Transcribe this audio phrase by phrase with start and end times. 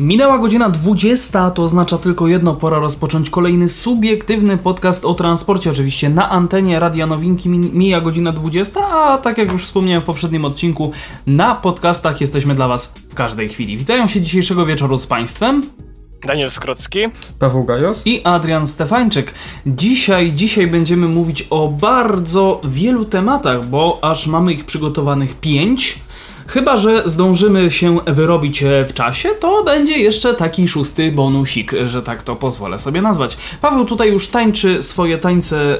[0.00, 5.70] Minęła godzina 20, to oznacza tylko jedno, pora rozpocząć kolejny subiektywny podcast o transporcie.
[5.70, 10.44] Oczywiście na antenie Radia Nowinki mija godzina 20, a tak jak już wspomniałem w poprzednim
[10.44, 10.92] odcinku,
[11.26, 13.78] na podcastach jesteśmy dla Was w każdej chwili.
[13.78, 15.62] Witają się dzisiejszego wieczoru z Państwem.
[16.26, 16.98] Daniel Skrocki,
[17.38, 19.34] Paweł Gajos i Adrian Stefańczyk.
[19.66, 26.00] Dzisiaj, dzisiaj będziemy mówić o bardzo wielu tematach, bo aż mamy ich przygotowanych pięć.
[26.46, 32.02] Chyba, że zdążymy się wyrobić e, w czasie, to będzie jeszcze taki szósty bonusik, że
[32.02, 33.36] tak to pozwolę sobie nazwać.
[33.60, 35.78] Paweł tutaj już tańczy swoje tańce,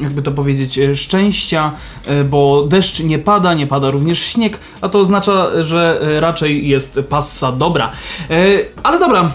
[0.00, 1.72] jakby to powiedzieć, e, szczęścia,
[2.06, 7.00] e, bo deszcz nie pada, nie pada również śnieg, a to oznacza, że raczej jest
[7.08, 7.92] passa dobra.
[8.82, 9.32] Ale dobra,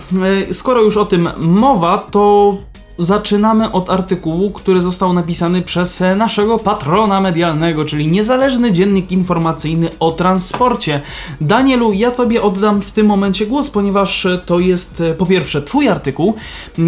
[0.52, 2.58] skoro już o tym mowa, to
[3.00, 10.12] zaczynamy od artykułu, który został napisany przez naszego patrona medialnego, czyli niezależny dziennik informacyjny o
[10.12, 11.02] transporcie.
[11.42, 16.36] Danielu, ja tobie oddam w tym momencie głos, ponieważ to jest po pierwsze twój artykuł,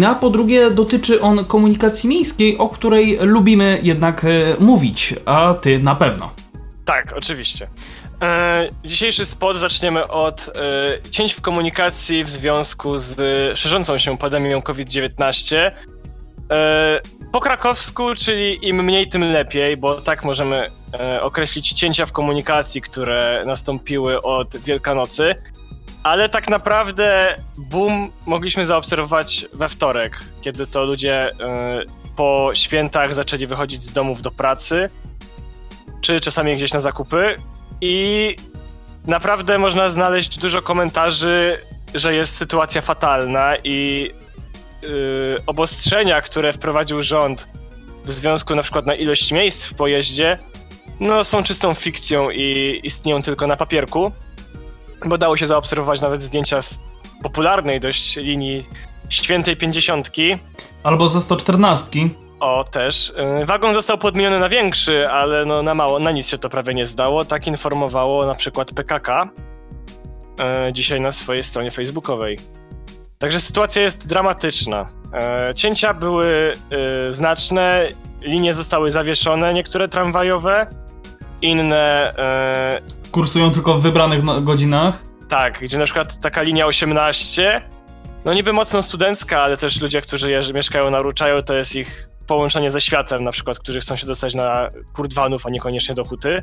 [0.06, 4.28] a po drugie dotyczy on komunikacji miejskiej, o której lubimy jednak e,
[4.60, 6.30] mówić, a ty na pewno.
[6.84, 7.68] Tak, oczywiście.
[8.22, 10.50] E, dzisiejszy spot zaczniemy od
[11.04, 13.18] e, cięć w komunikacji w związku z
[13.58, 15.72] szerzącą się pandemią COVID-19 E,
[17.32, 22.80] po krakowsku, czyli im mniej, tym lepiej, bo tak możemy e, określić cięcia w komunikacji,
[22.80, 25.34] które nastąpiły od Wielkanocy.
[26.02, 31.84] Ale tak naprawdę boom mogliśmy zaobserwować we wtorek, kiedy to ludzie e,
[32.16, 34.90] po świętach zaczęli wychodzić z domów do pracy,
[36.00, 37.36] czy czasami gdzieś na zakupy.
[37.80, 38.36] I
[39.04, 41.58] naprawdę można znaleźć dużo komentarzy,
[41.94, 44.10] że jest sytuacja fatalna i
[45.46, 47.48] obostrzenia, które wprowadził rząd
[48.04, 50.38] w związku na przykład na ilość miejsc w pojeździe,
[51.00, 54.12] no są czystą fikcją i istnieją tylko na papierku,
[55.06, 56.80] bo dało się zaobserwować nawet zdjęcia z
[57.22, 58.62] popularnej dość linii
[59.08, 60.38] Świętej Pięćdziesiątki.
[60.82, 61.90] Albo ze 114.
[62.40, 63.12] O, też.
[63.42, 66.74] Y, wagon został podmieniony na większy, ale no na mało, na nic się to prawie
[66.74, 67.24] nie zdało.
[67.24, 69.28] Tak informowało na przykład PKK
[70.68, 72.38] y, dzisiaj na swojej stronie facebookowej.
[73.22, 74.88] Także sytuacja jest dramatyczna.
[75.12, 76.52] E, cięcia były
[77.08, 77.86] e, znaczne,
[78.20, 80.66] linie zostały zawieszone, niektóre tramwajowe,
[81.42, 82.12] inne.
[82.18, 82.80] E,
[83.12, 85.02] Kursują tylko w wybranych no godzinach?
[85.28, 87.62] Tak, gdzie na przykład taka linia 18,
[88.24, 92.70] no niby mocno studencka, ale też ludzie, którzy mieszkają na Ruczaju, to jest ich połączenie
[92.70, 96.42] ze światem, na przykład, którzy chcą się dostać na Kurdwanów, a niekoniecznie do Huty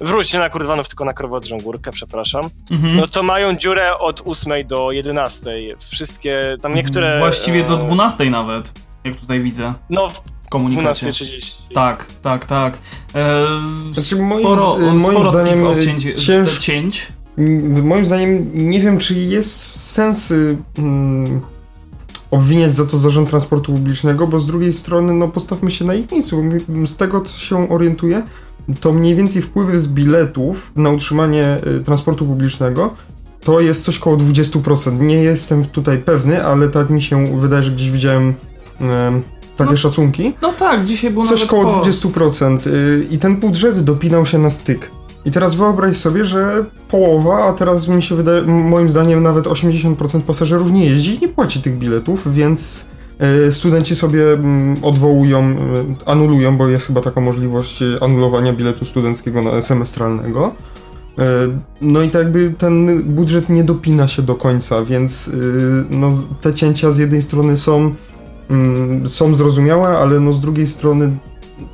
[0.00, 2.96] wróć, nie na Kurdwanów, tylko na Krowodrzą Górkę, przepraszam, mhm.
[2.96, 5.50] no to mają dziurę od 8 do 11.
[5.78, 7.18] Wszystkie, tam niektóre...
[7.18, 8.72] Właściwie do 12 e, nawet,
[9.04, 9.74] jak tutaj widzę.
[9.90, 11.06] No, w komunikacie.
[11.06, 11.74] 12.30.
[11.74, 12.78] Tak, tak, tak.
[13.14, 13.46] E,
[13.92, 17.08] znaczy, moim, sporo, moim sporo zdaniem cięć, cięż, cięć.
[17.82, 20.32] Moim zdaniem nie wiem, czy jest sens
[20.78, 21.40] mm,
[22.30, 26.12] obwiniać za to zarząd transportu publicznego, bo z drugiej strony, no postawmy się na ich
[26.12, 28.22] miejscu, bo z tego, co się orientuję,
[28.80, 32.94] to mniej więcej wpływy z biletów na utrzymanie y, transportu publicznego
[33.44, 35.00] to jest coś koło 20%.
[35.00, 38.34] Nie jestem tutaj pewny, ale tak mi się wydaje, że gdzieś widziałem
[39.56, 40.34] takie no, szacunki.
[40.42, 42.04] No tak, dzisiaj było Coś koło post.
[42.04, 42.66] 20%.
[42.66, 44.90] Y, I ten budżet dopinał się na styk.
[45.24, 50.20] I teraz wyobraź sobie, że połowa, a teraz mi się wydaje, moim zdaniem nawet 80%
[50.20, 52.86] pasażerów nie jeździ i nie płaci tych biletów, więc
[53.20, 54.22] E, studenci sobie
[54.82, 55.54] odwołują, e,
[56.06, 60.54] anulują, bo jest chyba taka możliwość e, anulowania biletu studenckiego semestralnego.
[61.80, 65.30] No i tak jakby ten budżet nie dopina się do końca, więc
[65.90, 67.94] no, te cięcia z jednej strony są,
[68.50, 71.10] mm, są zrozumiałe, ale no z drugiej strony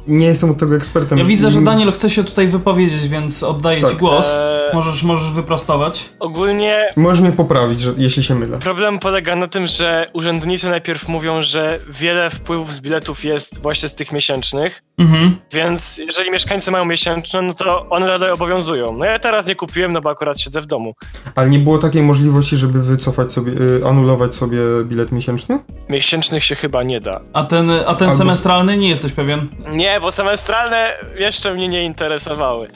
[0.08, 1.18] nie jestem od tego ekspertem.
[1.18, 3.90] Ja widzę, że Daniel chce się tutaj wypowiedzieć, więc oddaję tak.
[3.90, 4.32] ci głos.
[4.34, 4.65] Eee...
[4.74, 6.08] Możesz, możesz wyprostować.
[6.20, 6.88] Ogólnie...
[6.96, 8.58] Możesz mnie poprawić, że, jeśli się mylę.
[8.58, 13.88] Problem polega na tym, że urzędnicy najpierw mówią, że wiele wpływów z biletów jest właśnie
[13.88, 15.36] z tych miesięcznych, mhm.
[15.52, 18.92] więc jeżeli mieszkańcy mają miesięczne, no to one dalej obowiązują.
[18.92, 20.94] No ja teraz nie kupiłem, no bo akurat siedzę w domu.
[21.34, 25.58] Ale nie było takiej możliwości, żeby wycofać sobie, y, anulować sobie bilet miesięczny?
[25.88, 27.20] Miesięcznych się chyba nie da.
[27.32, 28.18] A ten, a ten Albo...
[28.18, 29.48] semestralny nie jesteś pewien?
[29.72, 32.66] Nie, bo semestralne jeszcze mnie nie interesowały.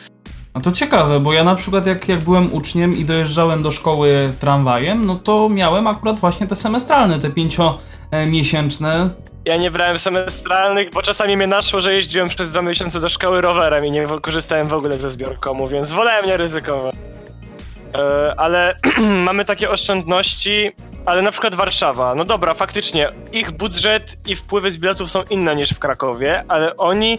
[0.55, 4.33] No to ciekawe, bo ja na przykład jak, jak byłem uczniem i dojeżdżałem do szkoły
[4.41, 9.11] tramwajem, no to miałem akurat właśnie te semestralne, te pięciomiesięczne.
[9.45, 13.41] Ja nie brałem semestralnych, bo czasami mnie naszło, że jeździłem przez dwa miesiące do szkoły
[13.41, 16.95] rowerem i nie korzystałem w ogóle ze zbiorkomu, więc wolałem nie ryzykować.
[17.95, 18.77] E, ale
[19.29, 20.73] mamy takie oszczędności,
[21.07, 25.57] ale na przykład Warszawa, no dobra, faktycznie, ich budżet i wpływy z biletów są inne
[25.57, 27.19] niż w Krakowie, ale oni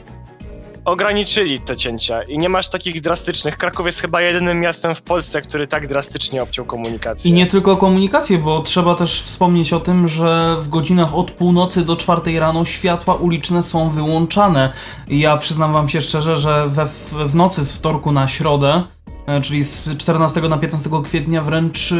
[0.85, 3.57] ograniczyli te cięcia i nie masz takich drastycznych.
[3.57, 7.31] Kraków jest chyba jedynym miastem w Polsce, który tak drastycznie obciął komunikację.
[7.31, 11.85] I nie tylko komunikację, bo trzeba też wspomnieć o tym, że w godzinach od północy
[11.85, 14.73] do czwartej rano światła uliczne są wyłączane.
[15.07, 16.85] Ja przyznam wam się szczerze, że we,
[17.27, 18.83] w nocy z wtorku na środę,
[19.27, 21.95] e, czyli z 14 na 15 kwietnia wręcz e,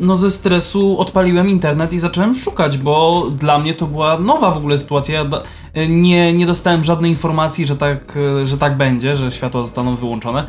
[0.00, 4.56] no ze stresu odpaliłem internet i zacząłem szukać, bo dla mnie to była nowa w
[4.56, 5.26] ogóle sytuacja.
[5.88, 10.44] Nie, nie dostałem żadnej informacji, że tak, że tak będzie, że światła zostaną wyłączone.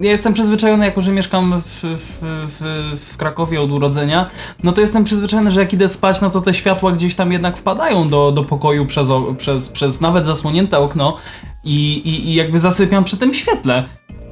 [0.00, 4.26] Ja jestem przyzwyczajony, jako że mieszkam w, w, w, w Krakowie od urodzenia,
[4.62, 7.58] no to jestem przyzwyczajony, że jak idę spać, no to te światła gdzieś tam jednak
[7.58, 9.08] wpadają do, do pokoju przez,
[9.38, 11.16] przez, przez nawet zasłonięte okno
[11.64, 13.84] i, i, i jakby zasypiam przy tym świetle.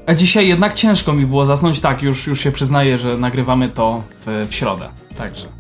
[0.09, 1.81] A dzisiaj jednak ciężko mi było zasnąć.
[1.81, 4.89] Tak, już, już się przyznaję, że nagrywamy to w, w środę.
[5.17, 5.47] Także.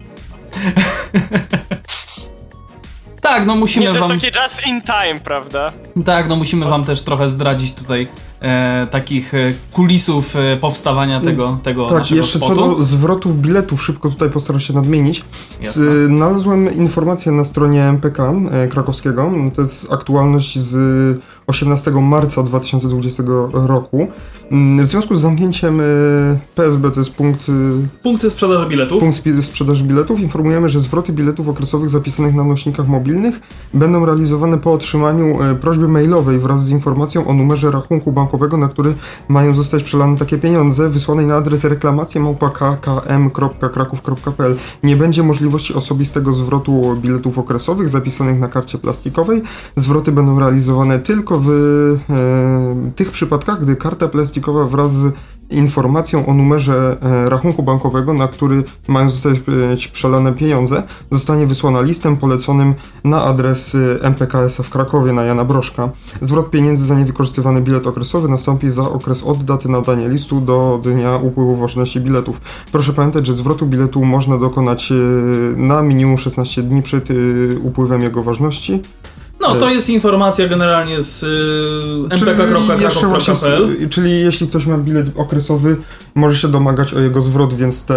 [3.20, 4.10] tak, no musimy Nie, to wam...
[4.10, 5.72] jest takie just in time, prawda?
[6.04, 8.08] Tak, no musimy wam też trochę zdradzić tutaj
[8.40, 12.56] e, takich e, kulisów e, powstawania tego, tego Tak, naszego jeszcze spotu.
[12.56, 15.24] co do zwrotów biletów, szybko tutaj postaram się nadmienić.
[15.60, 15.84] Jasne.
[15.84, 20.76] Z, znalazłem informację na stronie MPK e, krakowskiego, to jest aktualność z
[21.46, 23.22] 18 marca 2020
[23.52, 24.08] roku.
[24.50, 25.84] Mm, W związku z zamknięciem e,
[26.54, 27.52] PSB, to jest punkt, e,
[28.02, 29.00] Punkty sprzedaży biletów.
[29.00, 33.40] punkt sprzedaży biletów, informujemy, że zwroty biletów okresowych zapisanych na nośnikach mobilnych
[33.74, 38.68] będą realizowane po otrzymaniu e, prośby mailowej wraz z informacją o numerze rachunku bankowego, na
[38.68, 38.94] który
[39.28, 44.56] mają zostać przelane takie pieniądze, wysłanej na adres reklamacje małpa.kkm.kraków.pl.
[44.82, 49.42] Nie będzie możliwości osobistego zwrotu biletów okresowych zapisanych na karcie plastikowej.
[49.76, 51.52] Zwroty będą realizowane tylko w e,
[52.96, 54.37] tych przypadkach, gdy karta plastikowa
[54.68, 55.14] wraz z
[55.50, 61.80] informacją o numerze e, rachunku bankowego, na który mają zostać e, przelane pieniądze, zostanie wysłana
[61.80, 62.74] listem poleconym
[63.04, 65.90] na adres e, MPKS w Krakowie na Jana Broszka.
[66.22, 71.16] Zwrot pieniędzy za niewykorzystywany bilet okresowy nastąpi za okres od daty nadania listu do dnia
[71.16, 72.40] upływu ważności biletów.
[72.72, 74.92] Proszę pamiętać, że zwrotu biletu można dokonać
[75.56, 77.08] na minimum 16 dni przed
[77.62, 78.82] upływem jego ważności.
[79.40, 81.26] No, to jest informacja generalnie z y,
[82.26, 85.76] mpk.kraków.pl czyli jeśli ktoś ma bilet okresowy,
[86.14, 87.94] może się domagać o jego zwrot, więc te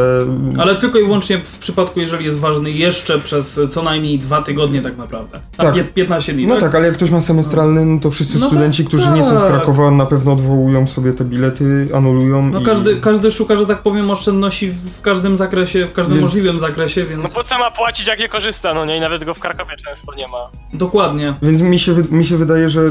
[0.59, 4.81] Ale tylko i wyłącznie w przypadku, jeżeli jest ważny jeszcze przez co najmniej dwa tygodnie
[4.81, 5.39] tak naprawdę.
[5.57, 5.75] A Tak.
[5.75, 6.63] pie- 15 dni, No tak?
[6.63, 9.39] tak, ale jak ktoś ma semestralny, no to wszyscy No studenci, tak, którzy nie są
[9.39, 9.51] z tak.
[9.51, 12.49] Krakowa, na pewno odwołują sobie te bilety, anulują.
[12.49, 12.63] No i...
[12.65, 17.01] każdy, każdy szuka, że tak powiem, oszczędności w każdym zakresie, w każdym Więc- możliwym zakresie,
[17.03, 18.97] No więc po co ma płacić, jak je korzysta, no nie?
[18.97, 20.37] I nawet go w Krakowie często nie ma.
[20.73, 21.30] dokładnie.
[21.41, 22.81] Więc mi się, mi się wydaje, że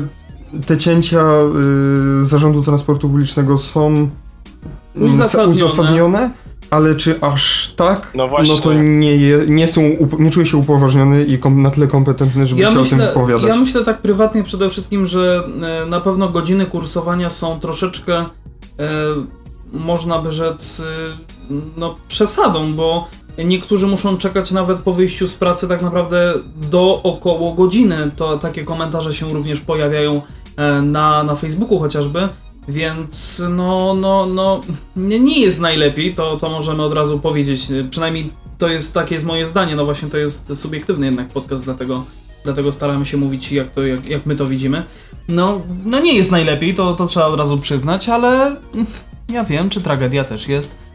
[0.66, 1.24] te cięcia
[2.20, 3.86] y, Zarządu Transportu Publicznego są
[4.96, 5.64] mm, Uzasadnione.
[5.64, 6.30] uzasadnione,
[6.70, 8.12] ale czy aż tak?
[8.14, 8.60] No właśnie.
[8.60, 9.80] to nie, je, nie, są,
[10.18, 13.08] nie czuję się upoważniony i kom, na tyle kompetentny, żeby Ja się o tym myślę,
[13.08, 13.48] wypowiadać.
[13.48, 15.42] ja myślę tak prywatnie przede wszystkim, że
[15.82, 18.26] e, na pewno godziny kursowania są troszeczkę, e,
[19.72, 20.80] można by rzec,
[21.50, 23.08] e, no przesadą, bo
[23.44, 26.34] niektórzy muszą czekać nawet po wyjściu z pracy tak naprawdę
[26.70, 28.10] do około godziny.
[28.16, 30.22] To takie komentarze się również pojawiają
[30.56, 32.28] e, na, na Facebooku chociażby.
[32.68, 34.60] Więc no, no, no,
[34.96, 37.68] nie, jest najlepiej, to, to możemy od razu powiedzieć.
[37.90, 39.76] Przynajmniej to jest takie jest moje zdanie.
[39.76, 42.04] No właśnie to jest subiektywny jednak podcast, dlatego,
[42.44, 44.84] dlatego staramy się mówić jak, to, jak, jak my to widzimy.
[45.28, 48.56] No, no nie jest najlepiej, to, to trzeba od razu przyznać, ale
[49.32, 50.89] ja wiem, czy tragedia też jest.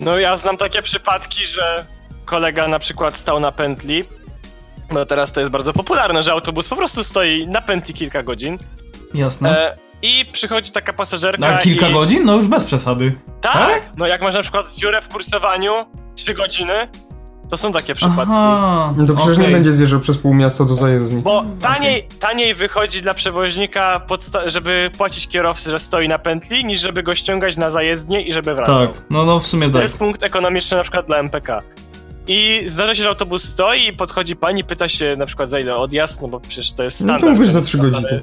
[0.00, 1.84] No ja znam takie przypadki, że
[2.24, 4.04] kolega na przykład stał na pętli.
[4.90, 8.58] No teraz to jest bardzo popularne, że autobus po prostu stoi na pętli kilka godzin.
[9.14, 9.62] Jasne.
[9.72, 11.50] E, I przychodzi taka pasażerka.
[11.50, 11.92] Na kilka i...
[11.92, 12.24] godzin?
[12.24, 13.14] No już bez przesady.
[13.40, 13.52] Tak!
[13.52, 13.82] Tak?
[13.96, 15.72] No jak masz na przykład dziurę w kursowaniu
[16.14, 16.88] 3 godziny,
[17.50, 18.34] to są takie przypadki.
[18.36, 19.54] Aha, No to przecież nie okej.
[19.54, 21.22] będzie zjeżdżał przez pół miasta do zajezdni.
[21.22, 24.02] Bo taniej, taniej wychodzi dla przewoźnika,
[24.46, 28.54] żeby płacić kierowcy, że stoi na pętli, niż żeby go ściągać na zajezdnię i żeby
[28.54, 28.86] wracał.
[28.86, 29.82] Tak, no, no w sumie To tak.
[29.82, 31.62] jest punkt ekonomiczny na przykład dla MPK.
[32.30, 35.76] I zdarza się, że autobus stoi i podchodzi pani, pyta się na przykład za ile
[35.76, 37.38] odjazd, no bo przecież to jest No to standard.
[37.38, 38.22] mówisz za że- trzy godziny.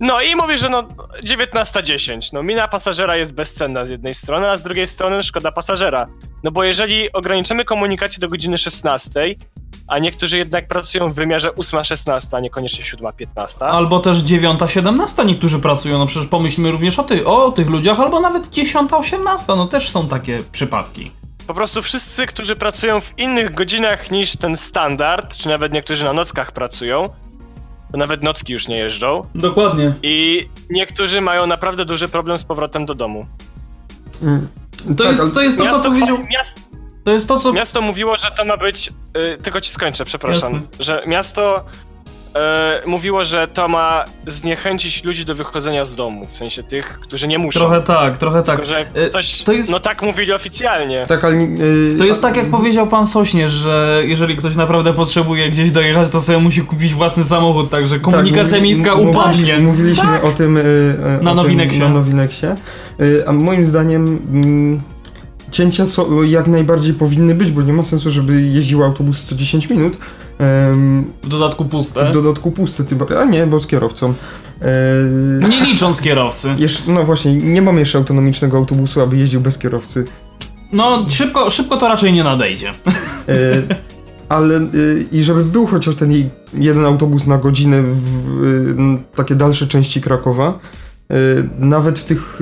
[0.00, 0.82] No i mówi, że no
[1.24, 2.32] 19.10.
[2.32, 6.06] No mina pasażera jest bezcenna z jednej strony, a z drugiej strony szkoda pasażera.
[6.44, 9.34] No bo jeżeli ograniczymy komunikację do godziny 16,
[9.86, 13.64] a niektórzy jednak pracują w wymiarze 8-16, a niekoniecznie 7-15.
[13.64, 18.20] Albo też 9-17 niektórzy pracują, no przecież pomyślmy również o, ty, o tych ludziach, albo
[18.20, 21.10] nawet 10-18, no też są takie przypadki.
[21.46, 26.12] po prostu wszyscy, którzy pracują w innych godzinach niż ten standard, czy nawet niektórzy na
[26.12, 27.08] nockach pracują,
[27.92, 29.26] to nawet nocki już nie jeżdżą.
[29.34, 29.92] Dokładnie.
[30.02, 33.26] I niektórzy mają naprawdę duży problem z powrotem do domu.
[34.22, 34.48] Mm.
[34.88, 36.18] To, Tak, jest, to jest to, co powiedział.
[36.30, 36.60] miasto,
[37.04, 37.52] To jest to, co.
[37.52, 38.92] miasto mówiło, że to ma być.
[39.16, 40.52] y, tylko ci skończę, przepraszam.
[40.52, 40.68] Jasne.
[40.78, 41.64] Że miasto
[42.84, 46.26] y, mówiło, że to ma zniechęcić ludzi do wychodzenia z domu.
[46.26, 47.60] W sensie tych, którzy nie muszą.
[47.60, 48.56] Trochę tak, trochę tak.
[48.56, 49.42] Tylko, że ktoś.
[49.42, 51.04] to jest- No tak mówili oficjalnie.
[51.08, 51.34] Tak, ale...
[51.36, 56.08] y, To jest tak, jak powiedział pan Sośnierz, że jeżeli ktoś naprawdę potrzebuje gdzieś dojechać,
[56.08, 59.58] to sobie musi kupić własny samochód, także komunikacja tak, miejska mówiliśmy- upadnie.
[59.58, 60.58] Mówiliśmy o tym...
[61.22, 61.78] Na o Nowineksie.
[61.80, 62.46] Tym, na Nowineksie.
[63.00, 64.18] Y, A moim zdaniem...
[64.32, 64.80] mm,
[65.50, 69.70] Cięcia so, jak najbardziej powinny być, bo nie ma sensu, żeby jeździł autobus co 10
[69.70, 69.98] minut.
[70.38, 72.04] Em, W dodatku puste.
[72.04, 74.14] w dodatku pusty, tym, a nie, bo z kierowcą.
[74.62, 76.54] E, Nie licząc kierowcy.
[76.58, 80.04] jeszcze, no właśnie, nie mam jeszcze autonomicznego autobusu, aby jeździł bez kierowcy.
[80.72, 82.70] No, szybko, szybko to raczej nie nadejdzie.
[83.28, 83.32] E,
[84.28, 84.60] ale e,
[85.12, 86.12] i żeby był chociaż ten
[86.54, 90.58] jeden autobus na godzinę w takie dalsze części Krakowa,
[91.58, 92.38] nawet w tych,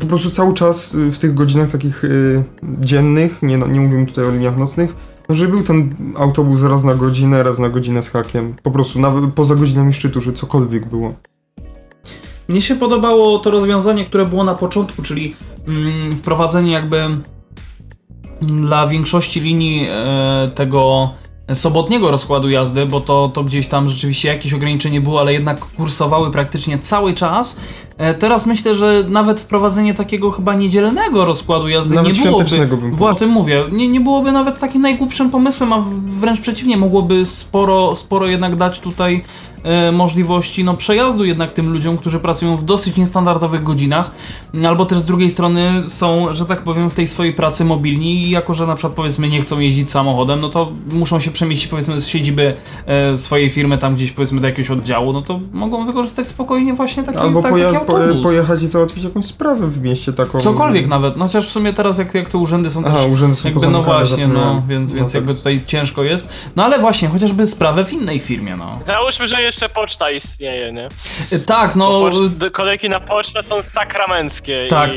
[0.00, 2.02] po prostu cały czas w tych godzinach takich
[2.80, 4.94] dziennych, nie, no, nie mówimy tutaj o liniach nocnych,
[5.28, 8.54] no, żeby był ten autobus raz na godzinę, raz na godzinę z hakiem.
[8.62, 11.14] Po prostu nawet poza godzinami szczytu, że cokolwiek było.
[12.48, 17.22] Mnie się podobało to rozwiązanie, które było na początku, czyli mm, wprowadzenie jakby mm,
[18.40, 21.10] dla większości linii e, tego
[21.54, 26.30] sobotniego rozkładu jazdy, bo to, to gdzieś tam rzeczywiście jakieś ograniczenie było, ale jednak kursowały
[26.30, 27.60] praktycznie cały czas.
[27.98, 32.76] E, teraz myślę, że nawet wprowadzenie takiego chyba niedzielnego rozkładu jazdy Nawet nie byłoby...
[32.76, 33.64] bym Właśnie o tym mówię.
[33.72, 38.80] Nie, nie byłoby nawet takim najgłupszym pomysłem, a wręcz przeciwnie, mogłoby sporo, sporo jednak dać
[38.80, 39.24] tutaj
[39.62, 44.10] e, możliwości no, przejazdu jednak tym ludziom, którzy pracują w dosyć niestandardowych godzinach,
[44.66, 48.30] albo też z drugiej strony są, że tak powiem, w tej swojej pracy mobilni i
[48.30, 52.00] jako, że na przykład powiedzmy nie chcą jeździć samochodem, no to muszą się przemieścić powiedzmy
[52.00, 52.54] z siedziby
[52.86, 57.02] e, swojej firmy tam gdzieś powiedzmy do jakiegoś oddziału, no to mogą wykorzystać spokojnie właśnie
[57.02, 57.52] taki, Albo tak,
[58.22, 60.38] pojechać i załatwić jakąś sprawę w mieście taką.
[60.40, 63.36] Cokolwiek nawet, no chociaż w sumie teraz jak, jak te urzędy są Aha, też urzędy
[63.36, 64.68] są jakby no właśnie, no, zapomniałem.
[64.68, 65.14] więc, No więc tak.
[65.14, 66.30] jakby tutaj ciężko jest.
[66.56, 68.78] No ale właśnie, chociażby sprawę w innej firmie, no.
[68.86, 70.88] Załóżmy, że jeszcze poczta istnieje, nie?
[71.32, 71.88] Y, Tak, no...
[72.00, 74.66] Pocz- d- kolejki na pocztę są sakramenckie.
[74.66, 74.70] I...
[74.70, 74.90] Tak,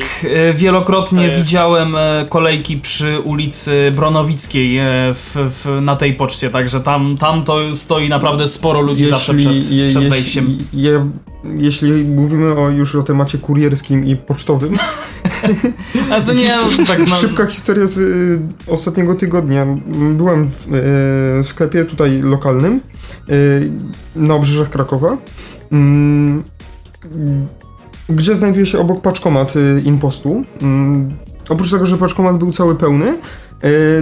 [0.50, 1.95] e, wielokrotnie to jest- widziałem
[2.29, 4.79] kolejki przy ulicy Bronowickiej
[5.13, 9.53] w, w, na tej poczcie, także tam, tam to stoi naprawdę sporo ludzi zawsze przed,
[9.53, 10.57] je- przed jeśli, wejściem.
[10.74, 11.10] je,
[11.43, 14.74] jeśli mówimy o, już o temacie kurierskim i pocztowym,
[16.12, 19.67] Ale to nie, Histo- tak no, szybka historia z y, ostatniego tygodnia.
[20.17, 20.69] Byłem w, y,
[21.43, 22.81] w sklepie tutaj lokalnym
[23.29, 23.71] y,
[24.15, 25.17] na obrzeżach Krakowa,
[25.71, 26.43] mm,
[28.10, 30.43] gdzie znajduje się obok paczkomat y, Inpostu.
[30.62, 31.12] Mm,
[31.50, 33.17] oprócz tego, że paczkomat był cały pełny,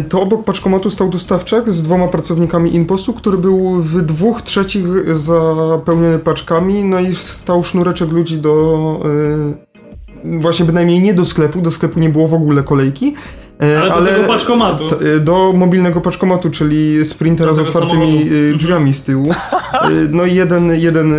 [0.10, 4.86] to obok paczkomatu stał dostawczak z dwoma pracownikami Inpostu, który był w dwóch trzecich
[5.18, 9.02] zapełniony paczkami, no i stał sznureczek ludzi do...
[9.66, 9.70] y,
[10.24, 13.14] Właśnie bynajmniej nie do sklepu, do sklepu nie było w ogóle kolejki.
[13.64, 14.88] E, Ale do tego paczkomatu.
[14.88, 18.36] t- e, do mobilnego paczkomatu, czyli sprintera z otwartymi samochodu.
[18.54, 19.32] e, drzwiami z tyłu.
[20.10, 21.14] No i jeden, jeden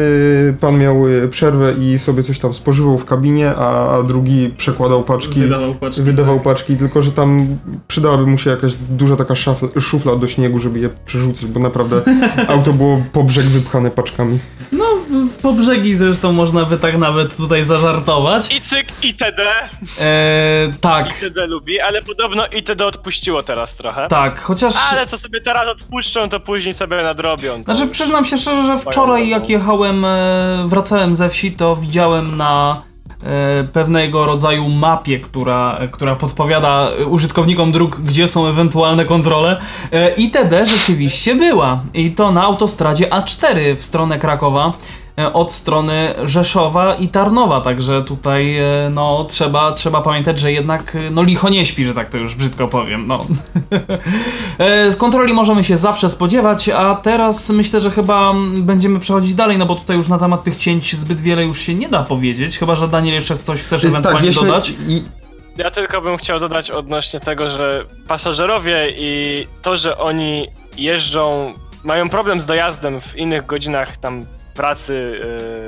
[0.61, 0.97] pan miał
[1.31, 5.41] przerwę i sobie coś tam spożywał w kabinie, a, drugi przekładał paczki.
[5.41, 6.03] wydawał paczki.
[6.03, 7.47] Wydawał paczki, tylko że tam
[7.89, 12.01] przydałaby mu się jakaś duża taka szafla, szufla do śniegu, żeby je przerzucać, bo naprawdę
[12.49, 14.39] auto było po brzeg wypchane paczkami.
[14.73, 14.85] No,
[15.43, 18.55] po brzegi zresztą można by tak nawet tutaj zażartować.
[18.57, 19.43] I cyk, itd.
[19.99, 24.09] E, tak, itd lubi, ale podobno itd odpuściło teraz trochę.
[24.09, 24.75] tak, chociaż...
[24.93, 27.63] Ale co sobie teraz odpuszczą, to później sobie nadrobią.
[27.63, 32.83] Znaczy, przyznam się szczerze, że wczoraj jak jechałem, e, wracałem ze wsi, to widziałem na
[33.23, 39.61] e, pewnego rodzaju mapie, która, e, która podpowiada użytkownikom dróg, gdzie są ewentualne kontrole.
[40.17, 41.83] ITD rzeczywiście była.
[41.95, 44.73] I to na autostradzie A4 w stronę Krakowa.
[45.21, 50.97] E, Od strony Rzeszowa i Tarnowa, także tutaj e, no, trzeba, trzeba pamiętać, że jednak
[50.97, 53.07] e, no, licho nie śpi, że tak to już brzydko powiem.
[53.07, 53.25] No.
[54.91, 59.67] Z kontroli możemy się zawsze spodziewać, a teraz myślę, że chyba będziemy przechodzić dalej, no
[59.67, 62.75] bo tutaj już na temat tych cięć zbyt wiele już się nie da powiedzieć, chyba
[62.75, 64.71] że Daniel jeszcze coś chcesz E, ewentualnie dodać.
[64.89, 65.03] I,
[65.57, 70.47] Ja tylko bym chciał dodać odnośnie tego, że pasażerowie i to, że oni
[70.77, 75.21] jeżdżą, mają problem z dojazdem w innych godzinach tam pracy,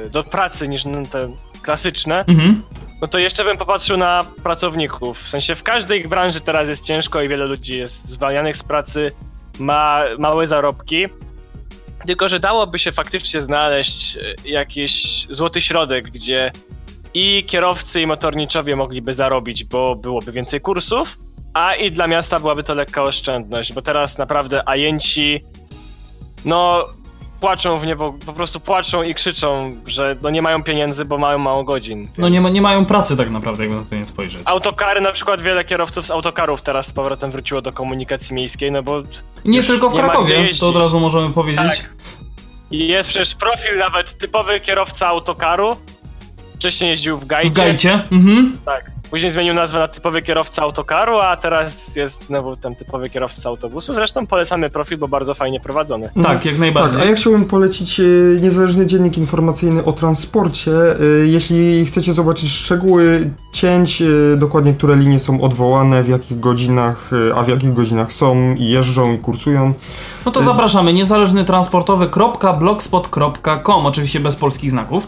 [0.04, 1.28] yy, do pracy niż te
[1.62, 2.62] klasyczne, Mhm.
[3.00, 5.22] no to jeszcze bym popatrzył na pracowników.
[5.22, 9.12] W sensie w każdej branży teraz jest ciężko i wiele ludzi jest zwalnianych z pracy,
[9.58, 11.06] ma małe zarobki.
[12.06, 16.52] Tylko, że dałoby się faktycznie znaleźć e, jakiś złoty środek, gdzie
[17.14, 21.18] i kierowcy, i motorniczowie mogliby zarobić, bo byłoby więcej kursów,
[21.54, 25.44] a i dla miasta byłaby to lekka oszczędność, bo teraz naprawdę ajenci,
[26.44, 26.88] no
[27.42, 31.38] płaczą w niebo, po prostu płaczą i krzyczą, że no nie mają pieniędzy, bo mają
[31.38, 32.08] mało godzin.
[32.18, 34.42] No nie, ma, nie mają pracy tak naprawdę, jakby na to nie spojrzeć.
[34.44, 38.82] Autokary, na przykład wiele kierowców z autokarów teraz z powrotem wróciło do komunikacji miejskiej, no
[38.82, 39.02] bo
[39.44, 41.78] Nie tylko w nie Krakowie, to od razu możemy powiedzieć.
[41.78, 41.94] Tak.
[42.70, 45.76] jest przecież profil nawet typowy kierowca autokaru.
[46.54, 47.50] Wcześniej jeździł w Gajcie.
[47.50, 47.92] W Gajcie.
[48.12, 48.58] Mhm.
[48.64, 48.90] Tak.
[49.12, 53.94] Później zmienił nazwę na typowy kierowca autokaru, a teraz jest znowu ten typowy kierowca autobusu.
[53.94, 56.10] Zresztą polecamy profil, bo bardzo fajnie prowadzony.
[56.22, 56.98] Tak, jak najbardziej.
[56.98, 58.02] Tak, a ja chciałbym polecić e,
[58.42, 60.72] niezależny dziennik informacyjny o transporcie.
[60.72, 60.94] E,
[61.26, 67.42] Jeśli chcecie zobaczyć szczegóły cięć, e, dokładnie które linie są odwołane, w jakich godzinach, a
[67.42, 69.72] w jakich godzinach są i jeżdżą i kursują.
[70.26, 75.06] No to zapraszamy, niezależnytransportowy.blogspot.com, oczywiście bez polskich znaków.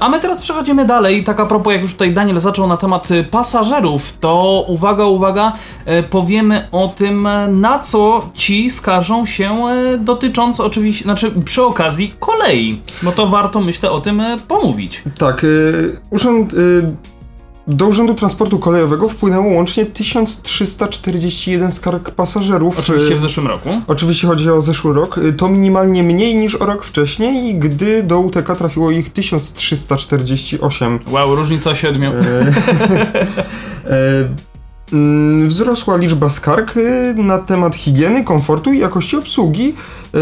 [0.00, 3.01] A my teraz przechodzimy dalej, tak a propos, jak już tutaj Daniel zaczął na temat
[3.10, 5.52] y, pasażerów, to uwaga, uwaga,
[5.84, 12.14] e, powiemy o tym, na co ci skarżą się e, dotycząc oczywiście, znaczy przy okazji
[12.18, 15.02] kolei, bo to warto, myślę, o tym pomówić.
[15.18, 15.46] Tak,
[16.10, 16.54] urząd,
[17.66, 22.78] do Urzędu Transportu Kolejowego wpłynęło łącznie 1341 skarg pasażerów.
[22.78, 23.68] Oczywiście E, w zeszłym roku.
[23.86, 25.18] Oczywiście chodzi o zeszły rok.
[25.18, 30.98] Y, To minimalnie mniej niż o rok wcześniej, gdy do UTK trafiło ich 1348.
[31.10, 32.10] Wow, różnica siedmiu.
[32.12, 32.52] E,
[35.46, 40.18] Wzrosła liczba skarg y, na temat higieny, komfortu i jakości obsługi y,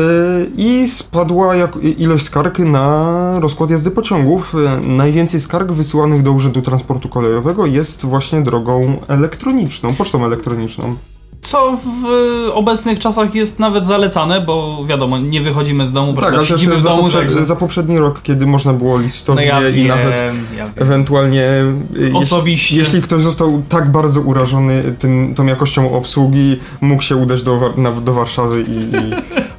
[0.57, 4.55] i spadła jak, ilość skarg na rozkład jazdy pociągów.
[4.55, 10.95] Y, Najwięcej skarg wysyłanych do Urzędu Transportu Kolejowego jest właśnie drogą elektroniczną, pocztą elektroniczną.
[11.43, 12.05] Co w
[12.49, 16.45] e, obecnych czasach jest nawet zalecane, bo wiadomo, nie wychodzimy z domu, Tak, prawda?
[16.45, 17.45] Siedzimy w za, domu, także...
[17.45, 20.17] za poprzedni rok, kiedy można było No listownie ja i wiem, nawet
[20.57, 20.69] ja.
[20.77, 21.49] Ewentualnie,
[21.97, 22.79] jeśli, Osobiście.
[22.79, 28.13] jeśli ktoś został tak bardzo urażony tym, tą jakością obsługi, mógł się udać do, do
[28.13, 29.11] Warszawy i, i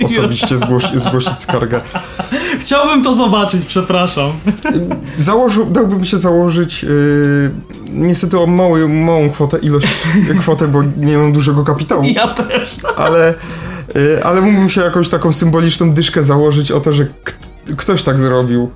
[0.06, 1.82] osobiście zgłoś, zgłosić skargę.
[2.60, 4.32] Chciałbym to zobaczyć, przepraszam.
[5.18, 6.92] Założył, dałbym się założyć yy,
[7.94, 9.88] niestety o mały, małą kwotę, ilość,
[10.40, 12.78] kwotę, bo nie mam dużego kapitału, Ja też.
[12.98, 13.34] ale,
[13.96, 17.06] yy, ale mógłbym się jakąś taką symboliczną dyszkę założyć o to, że
[17.78, 18.72] ktoś tak zrobił.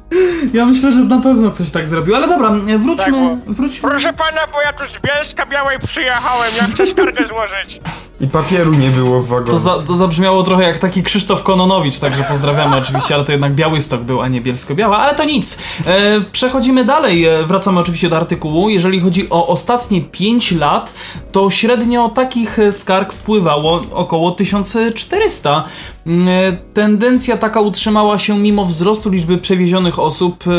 [0.53, 3.89] Ja myślę, że na pewno ktoś tak zrobił, ale dobra, wróćmy, Tak, wróćmy.
[3.89, 7.81] Proszę pana, bo ja tu z Bielska Białej przyjechałem, ja chcę skargę złożyć.
[8.19, 9.51] I papieru nie było w wagonie.
[9.51, 13.53] To, za, to zabrzmiało trochę jak taki Krzysztof Kononowicz, także pozdrawiamy oczywiście, ale to jednak
[13.53, 15.57] Białystok był, a nie Bielsko-Biała, ale to nic.
[15.87, 18.69] E, przechodzimy dalej, e, wracamy oczywiście do artykułu.
[18.69, 20.93] Jeżeli chodzi o ostatnie 5 lat,
[21.31, 25.63] to średnio takich skarg wpływało około 1400.
[26.05, 30.51] Mm, e, Tendencja taka utrzymała się mimo wzrostu liczby przewiezionych osób, e,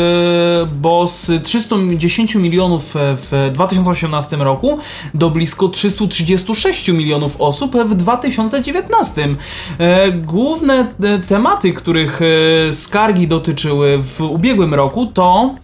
[0.81, 4.77] bo z 310 milionów e, w 2018 roku
[5.13, 9.27] do blisko 336 milionów osób w 2019.
[9.79, 10.87] E, Główne
[11.27, 12.19] tematy, których
[12.71, 15.55] skargi dotyczyły w ubiegłym roku to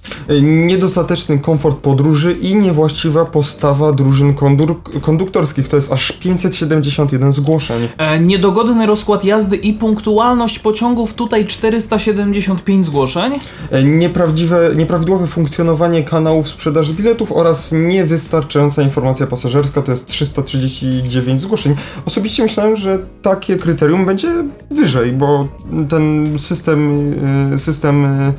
[0.42, 5.68] Niedostateczny komfort podróży i niewłaściwa postawa drużyn kondur- konduktorskich.
[5.68, 7.88] To jest aż 571 zgłoszeń.
[8.22, 13.34] niedogodny rozkład jazdy i punktualność pociągów, tutaj 475 zgłoszeń.
[13.72, 21.76] E, Nieprawdziwe, nieprawidłowe funkcjonowanie kanałów sprzedaży biletów oraz niewystarczająca informacja pasażerska to jest 339 zgłoszeń.
[22.06, 25.48] Osobiście myślałem, że takie kryterium będzie wyżej, bo
[25.90, 27.12] ten system,
[27.54, 28.34] e, system e,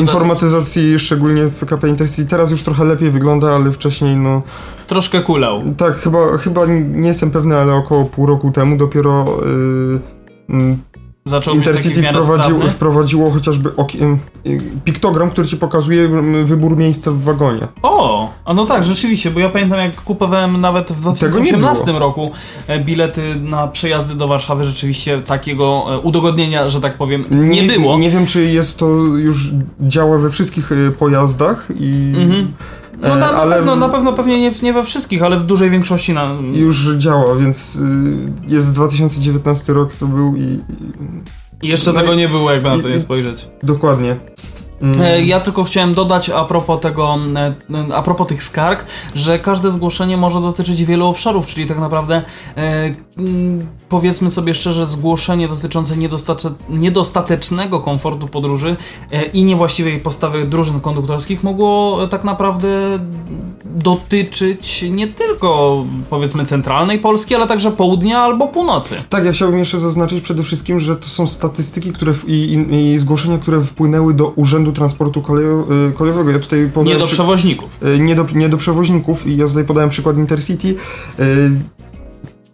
[0.00, 4.42] informatyzacji, szczególnie w PKP Intercity, teraz już trochę lepiej wygląda, ale wcześniej no...
[4.86, 5.62] Troszkę kulał.
[5.76, 9.24] Tak, chyba, chyba nie jestem pewny, ale około pół roku temu dopiero
[9.92, 10.00] yy,
[10.48, 10.82] mm,
[11.26, 13.98] Zaczął Intercity wprowadził, wprowadziło chociażby oki-
[14.46, 17.68] y, piktogram, który ci pokazuje mm, wybór miejsca w wagonie.
[17.82, 21.84] O, a no tak, rzeczywiście, bo ja pamiętam jak kupowałem nawet w Tego nie 2018
[21.84, 21.98] było.
[21.98, 22.30] roku
[22.66, 27.98] e, bilety na przejazdy do Warszawy, rzeczywiście takiego e, udogodnienia, że tak powiem, nie, było.
[27.98, 32.52] Nie wiem, czy jest to już działa we wszystkich y, pojazdach i Mhm.
[33.02, 35.70] No na, na, ale- pewno, na pewno pewnie nie, nie we wszystkich, ale w dużej
[35.70, 36.34] większości na...
[36.52, 37.80] już działa, więc y,
[38.48, 40.60] jest 2019 rok to był i, i
[41.62, 43.48] I jeszcze no tego i- nie było, jakby na to i- nie spojrzeć.
[43.62, 44.16] dokładnie.
[44.82, 45.02] Mm.
[45.02, 49.70] E, Ja tylko chciałem dodać a propos tego, e, a propos tych skarg, że każde
[49.70, 52.22] zgłoszenie może dotyczyć wielu obszarów, czyli tak naprawdę
[52.56, 55.94] e, mm, powiedzmy sobie szczerze, zgłoszenie dotyczące
[56.68, 58.76] niedostatecznego komfortu podróży
[59.32, 62.98] i niewłaściwej postawy drużyn konduktorskich mogło tak naprawdę
[63.64, 68.96] dotyczyć nie tylko powiedzmy centralnej Polski, ale także południa albo północy.
[69.08, 72.32] Tak, ja chciałbym jeszcze zaznaczyć przede wszystkim, że to są statystyki które i,
[72.70, 76.30] i, i zgłoszenia, które wpłynęły do Urzędu Urzędu Transportu Kolejo, y, Kolejowego.
[76.30, 77.78] Ja tutaj Nie do przy- przewoźników.
[77.96, 80.74] y, nie, do, nie do przewoźników i ja tutaj podałem przykład Intercity.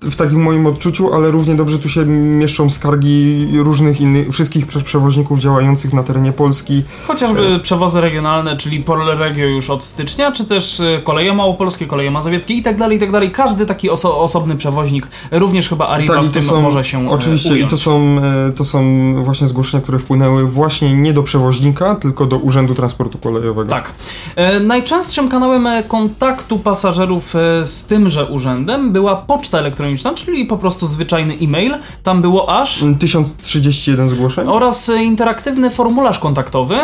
[0.04, 4.66] Y, w takim moim odczuciu, ale równie dobrze tu się mieszczą skargi różnych innych, wszystkich
[4.66, 6.82] prze- przewoźników działających na terenie Polski.
[7.06, 12.54] Chociażby przewozy regionalne, czyli Polregio już od stycznia, czy też e, koleje małopolskie, koleje mazowieckie
[12.54, 13.30] i tak dalej, i tak dalej.
[13.30, 17.10] Każdy taki oso osobny przewoźnik, również chyba Arriva Tak, w tym są- może się e,
[17.10, 17.66] Oczywiście, ująć.
[17.66, 18.16] i to są,
[18.48, 18.84] e, to są
[19.24, 23.70] właśnie zgłoszenia, które wpłynęły właśnie nie do przewoźnika, tylko do Urzędu Transportu Kolejowego.
[23.70, 23.92] Tak.
[24.36, 30.56] E, najczęstszym kanałem e, kontaktu pasażerów e, z tymże urzędem była poczta elektroniczna, czyli po
[30.56, 31.74] prostu zwyczajny e-mail.
[32.02, 36.76] Tam było aż 1031 zgłoszeń, oraz e, interaktywny formularz kontaktowy.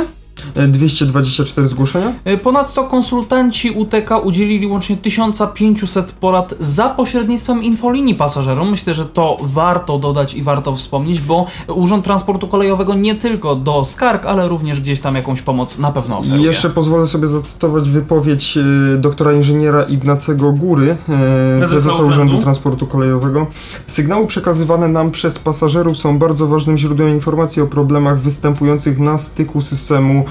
[0.54, 2.12] E, 224 zgłoszenia.
[2.24, 8.70] E, Ponadto konsultanci UTK udzielili łącznie 1500 porad za pośrednictwem infolinii pasażerom.
[8.70, 13.84] Myślę, że to warto dodać i warto wspomnieć, bo Urząd Transportu Kolejowego nie tylko do
[13.84, 16.42] skarg, ale również gdzieś tam jakąś pomoc na pewno oferuje.
[16.46, 18.62] jeszcze pozwolę sobie zacytować wypowiedź e,
[18.98, 22.08] doktora inżyniera Ignacego Góry, e, Prezesa urzędu.
[22.08, 23.46] Urzędu Transportu Kolejowego.
[23.86, 29.60] Sygnały przekazywane nam przez pasażerów są bardzo ważnym źródłem informacji o problemach występujących na styku
[29.60, 30.24] systemu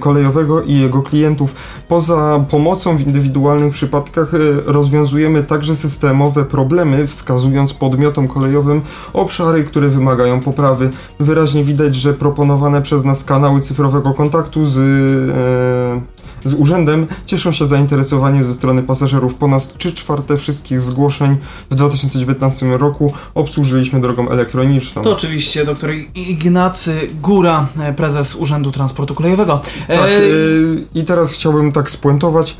[0.00, 1.54] kolejowego i jego klientów.
[1.88, 8.82] Poza pomocą w indywidualnych przypadkach e, rozwiązujemy także systemowe problemy, wskazując podmiotom kolejowym
[9.12, 10.90] obszary, które wymagają poprawy.
[11.20, 16.15] Wyraźnie widać, że proponowane przez nas kanały cyfrowego kontaktu z, e,
[16.48, 19.34] z urzędem cieszą się zainteresowaniem ze strony pasażerów.
[19.34, 21.36] Ponad 3 czwarte wszystkich zgłoszeń
[21.70, 25.02] w 2019 roku obsłużyliśmy drogą elektroniczną.
[25.02, 29.60] To oczywiście dr Ignacy Góra, e, prezes Urzędu Transportu Kolejowego.
[29.88, 32.56] E, Tak, y, i teraz chciałbym tak spuentować.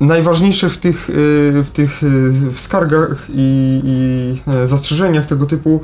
[0.00, 1.10] Najważniejsze w tych,
[1.64, 1.98] w tych
[2.50, 5.80] w skargach i, i e, zastrzeżeniach tego typu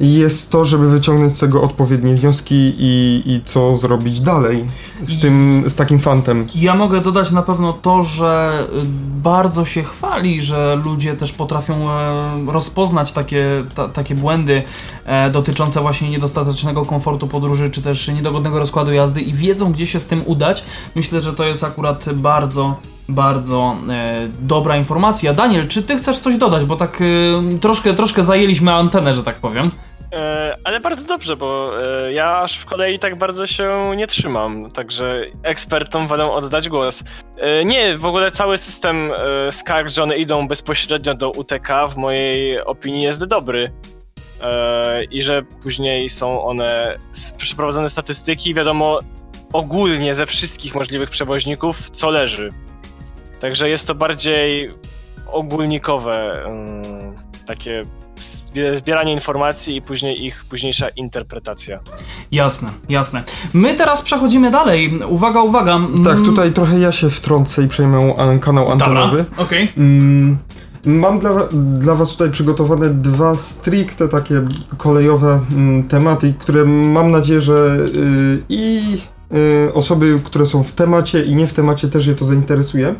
[0.00, 4.64] jest to, żeby wyciągnąć z tego odpowiednie wnioski i, i co zrobić dalej
[5.02, 6.46] z tym, z takim fantem.
[6.54, 8.80] Ja mogę dodać na pewno to, że y,
[9.22, 14.62] bardzo się chwali, że ludzie też potrafią e, rozpoznać takie, ta, takie błędy
[15.32, 20.06] dotyczące właśnie niedostatecznego komfortu podróży, czy też niedogodnego rozkładu jazdy i wiedzą, gdzie się z
[20.06, 20.64] tym udać.
[20.94, 22.76] Myślę, że to jest akurat bardzo,
[23.08, 25.34] bardzo e, dobra informacja.
[25.34, 26.64] Daniel, czy ty chcesz coś dodać?
[26.64, 29.70] Bo tak e, troszkę, troszkę zajęliśmy antenę, że tak powiem.
[30.12, 34.70] E, ale bardzo dobrze, bo e, ja aż w kolei tak bardzo się nie trzymam,
[34.70, 37.04] także ekspertom wolę oddać głos.
[37.36, 41.96] E, nie, w ogóle cały system e, skarg, że one idą bezpośrednio do UTK, w
[41.96, 43.72] mojej opinii jest dobry.
[44.42, 46.98] E, I że później są one
[47.36, 48.98] przeprowadzone statystyki i wiadomo
[49.52, 52.52] ogólnie ze wszystkich możliwych przewoźników, co leży.
[53.40, 54.74] Także jest to bardziej
[55.32, 57.14] ogólnikowe, mm,
[57.46, 57.84] takie
[58.16, 61.80] zbie- zbieranie informacji i później ich późniejsza interpretacja.
[62.32, 63.22] Jasne, jasne.
[63.54, 64.98] My teraz przechodzimy dalej.
[65.08, 65.78] Uwaga, uwaga.
[66.04, 69.24] Tak, Mm, tutaj trochę ja się wtrącę i przejmę an- kanał antenowy.
[69.36, 69.68] okej.
[69.76, 70.38] Mm,
[70.88, 74.42] Mam dla, dla Was tutaj przygotowane dwa stricte takie
[74.76, 78.80] kolejowe mm, tematy, które mam nadzieję, że y, i
[79.66, 82.94] y, osoby, które są w temacie i nie w temacie też je to zainteresuje.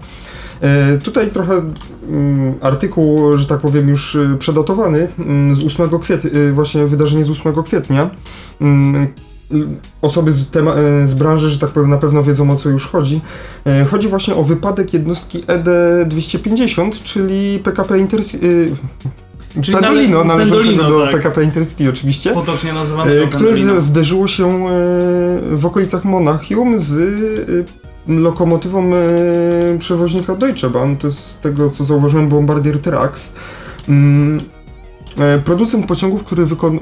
[0.61, 1.63] E, Tutaj trochę
[2.09, 7.31] mm, artykuł, że tak powiem, już y, przedatowany mm, z 8 kwietnia, właśnie wydarzenie z
[7.31, 8.11] 8 kwietnia.
[9.53, 12.69] Mm, Osoby z, tema- e, z branży, że tak powiem, na pewno wiedzą o co
[12.69, 13.21] już chodzi.
[13.67, 18.73] E, Chodzi właśnie o wypadek jednostki E ED-250, czyli PKP Intercity.
[19.63, 21.11] Czyli Pendolino, nale- należącego do tak.
[21.13, 22.31] PKP Intercity oczywiście.
[22.33, 23.81] Potocznie nazywamy E, to które Pendolino.
[23.81, 24.71] zderzyło się e,
[25.57, 26.93] w okolicach Monachium z
[28.09, 28.99] e, lokomotywą e,
[29.79, 30.97] przewoźnika Deutsche Bahn.
[30.97, 33.33] To jest z tego, co zauważyłem, Bombardier Trax.
[35.19, 36.77] E, Producent pociągów, który wykon...
[36.77, 36.81] e,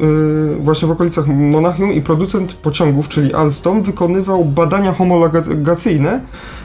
[0.61, 6.21] właśnie w okolicach Monachium i producent pociągów, czyli Alstom, wykonywał badania homologacyjne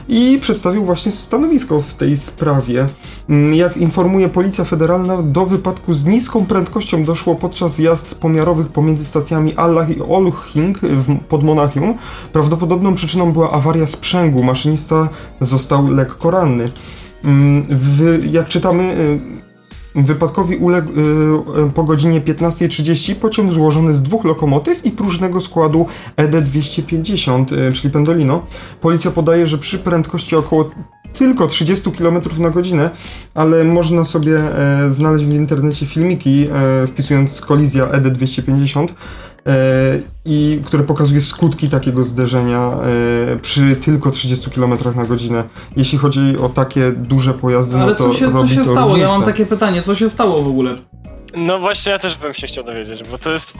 [0.08, 2.86] i przedstawił właśnie stanowisko w tej sprawie.
[3.28, 9.04] Mm, Jak informuje Policja Federalna, do wypadku z niską prędkością doszło podczas jazd pomiarowych pomiędzy
[9.04, 10.78] stacjami Allach i Olching
[11.28, 11.94] pod Monachium.
[12.32, 14.42] Prawdopodobną przyczyną była awaria sprzęgu.
[14.42, 15.08] Maszynista
[15.40, 16.68] został lekko ranny.
[17.24, 19.51] Mm, W, jak czytamy, y,
[19.94, 25.86] Wypadkowi uległ y, y, po godzinie 15.30 pociąg złożony z dwóch lokomotyw i próżnego składu
[26.16, 28.46] E ED-250, y, czyli Pendolino.
[28.80, 30.70] Policja podaje, że przy prędkości około
[31.12, 32.90] tylko 30 km na godzinę,
[33.34, 38.92] ale można sobie e, znaleźć w internecie filmiki, e, wpisując kolizja E ED-250, e,
[40.24, 42.70] i które pokazuje skutki takiego zderzenia
[43.32, 45.44] e, przy tylko 30 km na godzinę.
[45.76, 48.78] Jeśli chodzi o takie duże pojazdy, Ale no to co się, co się to stało?
[48.80, 49.08] Ja różnicę.
[49.08, 50.74] mam takie pytanie, co się stało w ogóle?
[51.36, 53.58] No właśnie, ja też bym się chciał dowiedzieć, bo to jest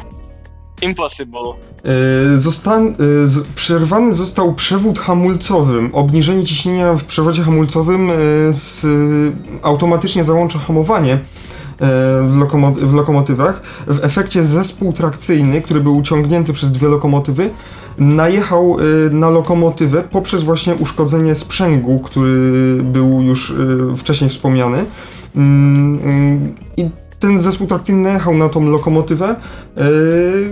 [0.82, 1.40] Impossible.
[1.84, 2.92] E, Zosta e,
[3.24, 5.90] z przerwany został przewód hamulcowy.
[5.92, 8.14] Obniżenie ciśnienia w przewodzie hamulcowym e,
[8.52, 8.86] z,
[9.62, 11.18] automatycznie załącza hamowanie
[11.78, 13.62] w, lokomo w lokomotywach.
[13.86, 17.50] W efekcie zespół trakcyjny, który był uciągnięty przez dwie lokomotywy,
[17.98, 18.76] najechał
[19.10, 23.54] na lokomotywę poprzez właśnie uszkodzenie sprzęgu, który był już
[23.96, 24.84] wcześniej wspomniany.
[25.36, 29.36] Mm, mm, I ten zespół trakcyjny najechał na tą lokomotywę e,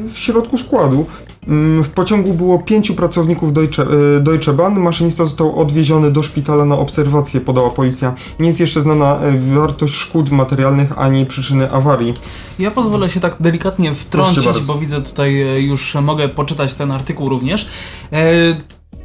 [0.08, 1.06] w środku składu.
[1.48, 4.78] Mm, w pociągu było pięciu pracowników Deutsche, e, Deutsche Bahn.
[4.78, 8.14] Maszynista został odwieziony do szpitala na obserwację, podała policja.
[8.40, 12.14] Nie jest jeszcze znana e, wartość szkód materialnych ani przyczyny awarii.
[12.58, 15.34] Ja pozwolę się tak delikatnie wtrącić, bo widzę tutaj
[15.66, 17.68] już mogę poczytać ten artykuł również.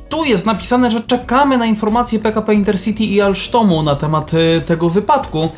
[0.10, 4.32] Tu jest napisane, że czekamy na informacje PKP Intercity i Alstomu na temat
[4.66, 5.50] tego wypadku.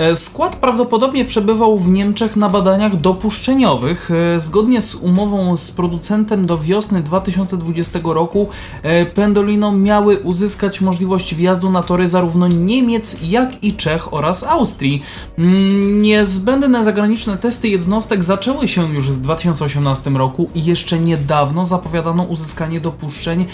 [0.00, 4.10] E, skład prawdopodobnie przebywał w Niemczech na badaniach dopuszczeniowych.
[4.34, 8.48] E, zgodnie z umową z producentem do wiosny 2020 roku
[8.82, 15.02] e, Pendolino miały uzyskać możliwość wjazdu na tory zarówno Niemiec, jak i Czech oraz Austrii.
[15.38, 22.22] Mm, niezbędne zagraniczne testy jednostek zaczęły się już w 2018 roku i jeszcze niedawno zapowiadano
[22.22, 23.46] uzyskanie dopuszczeń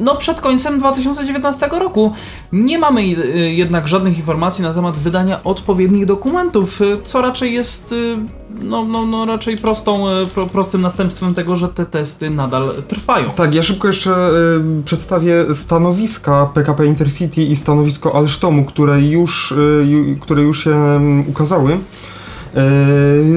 [0.00, 2.12] no przed końcem 2019 roku.
[2.52, 3.06] Nie mamy
[3.52, 8.16] jednak żadnych informacji na temat wydania odpowiednich odpowiednich dokumentów, y, co raczej jest y,
[8.62, 13.30] no, no, no raczej prostą, y, pro, prostym następstwem tego, że te testy nadal trwają.
[13.30, 14.30] Tak, ja szybko jeszcze
[14.80, 21.24] y, przedstawię stanowiska PKP Intercity i stanowisko Alstomu, które już, y, które już się um,
[21.28, 21.78] ukazały.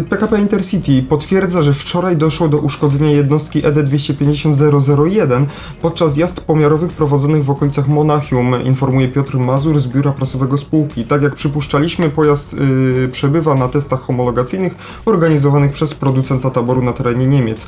[0.09, 5.45] PKP Intercity potwierdza, że wczoraj doszło do uszkodzenia jednostki ED 250-001
[5.81, 11.05] podczas jazd pomiarowych prowadzonych w okolicach Monachium, informuje Piotr Mazur z biura prasowego spółki.
[11.05, 14.73] Tak jak przypuszczaliśmy, pojazd yy, przebywa na testach homologacyjnych
[15.05, 17.67] organizowanych przez producenta taboru na terenie Niemiec.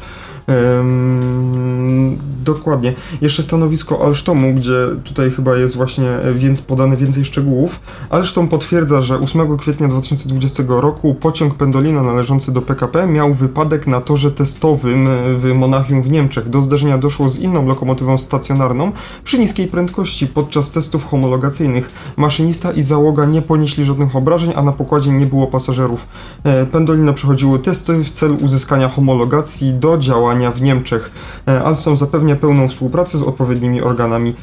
[2.44, 2.94] Dokładnie.
[3.22, 7.80] Jeszcze stanowisko Alstomu, gdzie tutaj chyba jest właśnie więc podane więcej szczegółów.
[8.10, 14.02] Alstom potwierdza, że 8 kwietnia 2020 roku pociąg Pendolino należący do PKP miał wypadek na
[14.02, 16.50] torze testowym w Monachium w Niemczech.
[16.50, 18.92] Do zdarzenia doszło z inną lokomotywą stacjonarną
[19.24, 20.28] przy niskiej prędkości.
[20.28, 25.48] Podczas testów homologacyjnych maszynista i załoga nie ponieśli żadnych obrażeń, a na pokładzie nie było
[25.48, 26.08] pasażerów.
[26.44, 31.12] E, Pendolino przechodziły testy w celu uzyskania homologacji do działania działania w Niemczech.
[31.48, 34.34] E, Alstom zapewnia pełną współpracę z odpowiednimi organami e,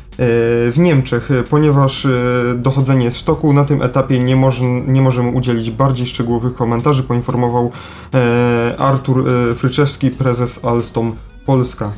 [0.70, 2.06] w Niemczech, e, ponieważ
[2.56, 3.52] dochodzenie jest w toku.
[3.52, 7.70] Na tym etapie nie, moż, nie możemy udzielić bardziej szczegółowych komentarzy, poinformował
[8.78, 9.24] Artur
[9.56, 11.92] Fryczewski, prezes Alstom Polska.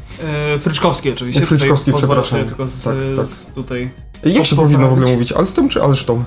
[0.58, 1.46] Fryczkowski oczywiście.
[1.46, 2.44] Fryczkowski, przepraszam.
[2.44, 3.26] tylko z, tak, tak.
[3.26, 3.90] z tutaj...
[4.24, 5.32] Jak się powinno w ogóle mówić?
[5.32, 6.24] Alstom czy Alstom?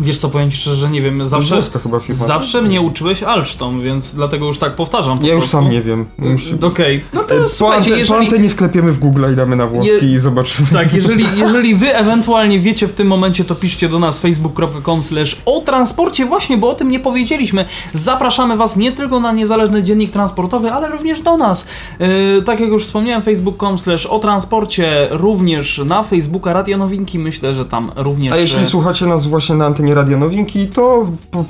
[0.00, 1.62] Wiesz co, powiem ci szczerze, że nie wiem, zawsze,
[2.00, 2.26] firma.
[2.26, 5.18] zawsze mnie uczyłeś Alstom, więc dlatego już tak powtarzam.
[5.18, 5.56] Po ja prostu.
[5.56, 6.06] już sam nie wiem.
[6.18, 6.54] Musi...
[6.54, 7.00] Okej, okay.
[7.12, 8.42] no to po, słuchajcie, jeżeli...
[8.42, 10.16] nie wklepiemy w Google i damy na włoski Je...
[10.16, 10.68] i zobaczymy.
[10.72, 15.42] Tak, jeżeli, jeżeli wy ewentualnie wiecie w tym momencie, to piszcie do nas facebook.com slash
[15.46, 17.64] o transporcie właśnie, bo o tym nie powiedzieliśmy.
[17.92, 21.66] Zapraszamy was nie tylko na niezależny dziennik transportowy, ale również do nas.
[22.00, 27.54] Yy, tak jak już wspomniałem, facebook.com slash o transporcie, również na Facebooka Radio Nowinki, myślę,
[27.54, 28.32] że tam również...
[28.32, 31.06] A jeśli słuchacie nas właśnie na antenie Radio Nowinki, to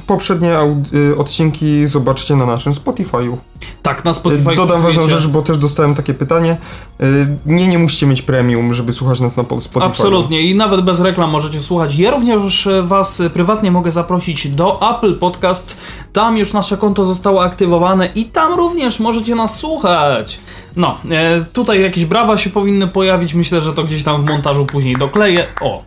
[0.06, 0.52] poprzednie
[0.94, 3.36] y, odcinki zobaczcie na naszym Spotify'u.
[3.82, 4.52] Tak, na Spotify.
[4.52, 6.56] Y, dodam ważną rzecz, bo też dostałem takie pytanie.
[7.02, 9.84] Y, nie, nie musicie mieć premium, żeby słuchać nas na Spotify.
[9.84, 11.98] Absolutnie i nawet bez reklam możecie słuchać.
[11.98, 15.80] Ja również Was prywatnie mogę zaprosić do Apple Podcasts.
[16.12, 20.38] Tam już nasze konto zostało aktywowane i tam również możecie nas słuchać.
[20.76, 23.34] No, e, tutaj jakieś brawa się powinny pojawić.
[23.34, 25.46] Myślę, że to gdzieś tam w montażu później dokleję.
[25.60, 25.82] O,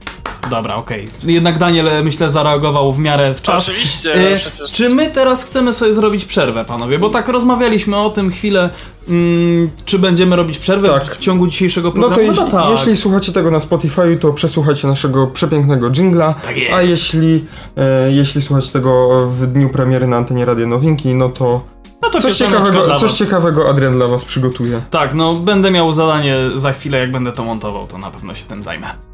[0.50, 1.08] Dobra, okej.
[1.20, 1.32] Okay.
[1.32, 3.70] Jednak Daniel, myślę, zareagował w miarę w czas.
[3.70, 4.72] Oczywiście, e, przecież.
[4.72, 7.00] Czy my teraz chcemy sobie zrobić przerwę, panowie?
[7.00, 8.70] Bo tak rozmawialiśmy o tym chwilę,
[9.10, 11.08] mm, czy będziemy robić przerwę tak.
[11.08, 12.10] w ciągu dzisiejszego programu.
[12.10, 12.72] No to jeśli, no tak.
[12.72, 16.34] jeśli słuchacie tego na Spotify, to przesłuchajcie naszego przepięknego jingla.
[16.34, 16.74] Tak jest.
[16.74, 17.46] A jeśli,
[17.78, 21.62] e, jeśli słuchacie tego w dniu premiery na antenie Radio Nowinki, no to
[22.02, 24.82] no to coś ciekawego, coś ciekawego Adrian dla was przygotuje.
[24.90, 28.46] Tak, no będę miał zadanie za chwilę, jak będę to montował, to na pewno się
[28.46, 29.09] tym zajmę.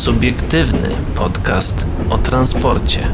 [0.00, 3.08] Subiektywny podcast o transporcie.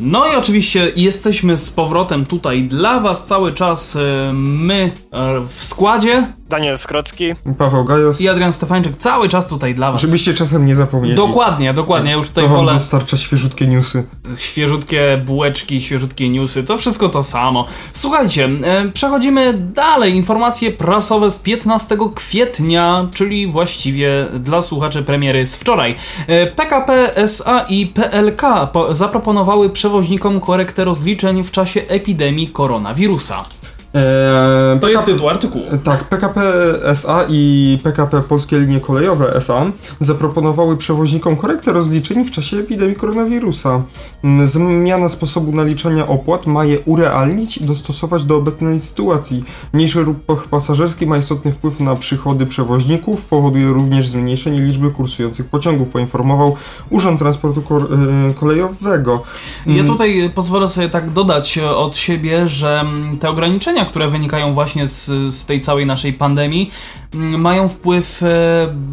[0.00, 3.96] No i oczywiście jesteśmy z powrotem tutaj dla Was cały czas.
[3.96, 7.34] e, My e, w składzie Daniel Skrocki.
[7.58, 8.20] Paweł Gajos.
[8.20, 10.02] i Adrian Stefańczyk cały czas tutaj dla Was.
[10.02, 11.14] Żebyście czasem nie zapomnieli.
[11.16, 12.10] Dokładnie, dokładnie.
[12.10, 14.06] Ja już tutaj to wam wolę dostarcza świeżutkie newsy.
[14.36, 17.66] świeżutkie bułeczki, świeżutkie newsy, to wszystko to samo.
[17.92, 20.14] Słuchajcie, e, przechodzimy dalej.
[20.14, 25.94] Informacje prasowe z 15 kwietnia, czyli właściwie dla słuchaczy premiery z wczoraj.
[26.26, 33.44] E, PKP SA i PLK po- zaproponowały przewoźnikom korektę rozliczeń w czasie epidemii koronawirusa.
[33.94, 35.64] Eee, To jest PKP tytuł artykułu.
[35.84, 36.40] Tak, PKP
[36.84, 39.64] SA i PKP Polskie Linie Kolejowe SA
[40.00, 43.82] zaproponowały przewoźnikom korektę rozliczeń w czasie epidemii koronawirusa.
[44.24, 49.44] Mm, Zmiana sposobu naliczania opłat ma je urealnić i dostosować do obecnej sytuacji.
[49.72, 50.16] Mniejszy ruch
[50.50, 56.56] pasażerski ma istotny wpływ na przychody przewoźników, powoduje również zmniejszenie liczby kursujących pociągów, poinformował
[56.90, 59.22] Urząd Transportu e, Kolejowego.
[59.66, 64.08] Ja Mm, tutaj pozwolę sobie tak dodać e, od siebie, że mm, te ograniczenia, które
[64.08, 66.70] wynikają właśnie z, z tej całej naszej pandemii,
[67.14, 68.26] mają wpływ, e,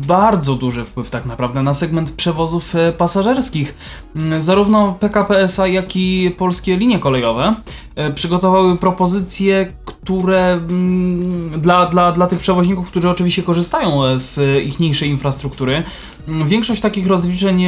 [0.08, 3.76] bardzo duży wpływ tak naprawdę na segment przewozów e, pasażerskich.
[4.16, 7.54] Mm, Zarówno PKP SA, jak i polskie linie kolejowe
[7.96, 15.10] e, przygotowały propozycje, które mm, dla, dla, dla tych przewoźników, którzy oczywiście korzystają z ichniejszej
[15.10, 15.84] infrastruktury,
[16.28, 17.66] mm, większość takich rozliczeń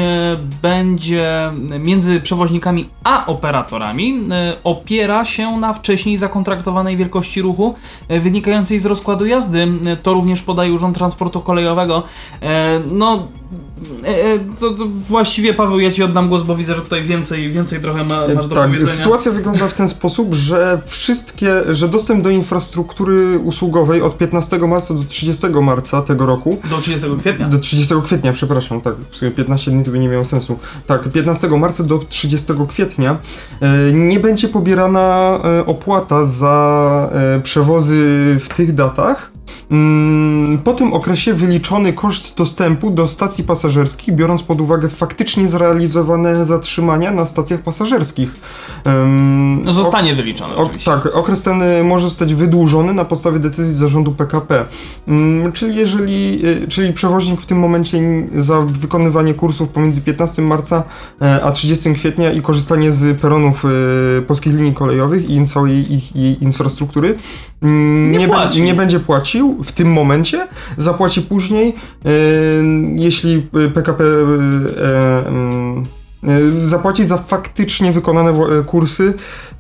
[0.62, 4.24] będzie między przewoźnikami a operatorami
[4.64, 7.76] opiera się na wcześniej zakontraktowanej wielkości ruchu
[8.10, 9.68] wynikającej z rozkładu jazdy.
[10.04, 12.04] To również podaje Urząd Transportu Kolejowego.
[12.42, 13.28] E, No,
[14.06, 17.52] e, e, to, to właściwie Paweł, ja Ci oddam głos, bo widzę, że tutaj więcej,
[17.52, 18.92] więcej trochę ma, masz do tak, powiedzenia.
[18.98, 24.94] sytuacja wygląda w ten sposób, że wszystkie, że dostęp do infrastruktury usługowej od 15 marca
[24.94, 27.48] do 30 marca tego roku, Do 30 kwietnia.
[27.48, 30.60] do 30 kwietnia, przepraszam, tak, w sumie 15 dni to by nie miało sensu.
[30.88, 33.18] Tak, 15 marca do 30 kwietnia
[33.94, 37.10] nie będzie pobierana opłata za
[37.44, 39.32] przewozy w tych datach.
[39.72, 46.46] Mm, Po tym okresie wyliczony koszt dostępu do stacji pasażerskich, biorąc pod uwagę faktycznie zrealizowane
[46.46, 48.36] zatrzymania na stacjach pasażerskich.
[49.64, 54.12] No, zostanie wyliczony o, tak, okres ten y, może zostać wydłużony na podstawie decyzji zarządu
[54.12, 54.66] PKP.
[55.08, 58.00] Mm, czyli jeżeli, y, czyli przewoźnik w tym momencie
[58.36, 60.84] za wykonywanie kursów pomiędzy 15 marca
[61.22, 66.16] e, a 30 kwietnia i korzystanie z peronów y, polskich linii kolejowych i całej ich,
[66.16, 67.16] jej infrastruktury
[67.62, 72.12] Nie nie, nie będzie płacił w tym momencie, zapłaci później, y,
[72.96, 75.84] jeśli y, PKP y, e, mm,
[76.30, 79.14] y, zapłaci za faktycznie wykonane e, kursy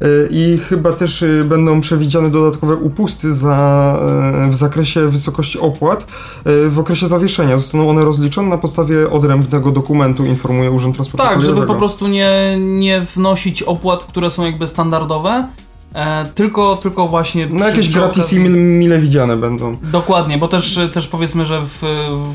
[0.04, 4.00] y, i chyba też y, będą przewidziane dodatkowe upusty za,
[4.48, 6.04] y, w zakresie wysokości opłat
[6.48, 7.58] y, w okresie zawieszenia.
[7.58, 12.58] Zostaną one rozliczone na podstawie odrębnego dokumentu, informuje Urząd Transportu Tak, żeby po prostu nie,
[12.60, 15.48] nie wnosić opłat, które są jakby standardowe,
[15.94, 17.48] e, tylko, tylko właśnie...
[17.52, 19.78] No jakieś gratis mile, mile widziane będą.
[19.84, 21.82] Dokładnie, bo też, też powiedzmy, że w,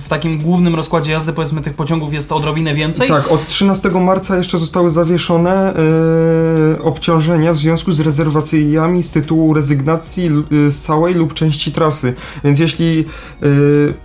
[0.04, 3.08] w takim głównym rozkładzie jazdy powiedzmy tych pociągów jest odrobinę więcej.
[3.08, 9.54] Tak, od 13 marca jeszcze zostały zawieszone e, obciążenia w związku z rezerwacjami z tytułu
[9.54, 12.14] rezygnacji e, z całej lub części trasy.
[12.44, 13.04] Więc jeśli
[13.42, 13.46] e,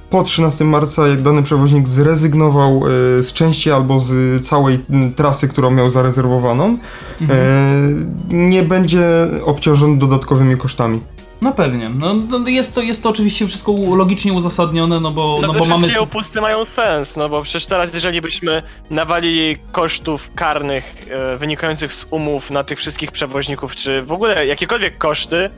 [0.09, 2.81] po 13 marca jak dany przewoźnik zrezygnował
[3.19, 4.79] e, z części albo z całej
[5.15, 6.77] trasy, którą miał zarezerwowaną,
[7.21, 7.39] Mhm.
[8.29, 9.07] e, nie będzie
[9.45, 11.01] obciążony dodatkowymi kosztami.
[11.41, 11.89] No pewnie.
[11.89, 15.65] No, no jest, to, jest to oczywiście wszystko logicznie uzasadnione, no bo, No, no bo
[15.65, 15.81] mamy...
[15.81, 21.93] wszystkie opusty mają sens, no bo przecież teraz jeżeli byśmy nawalili kosztów karnych e, wynikających
[21.93, 25.49] z umów na tych wszystkich przewoźników, czy w ogóle jakiekolwiek koszty,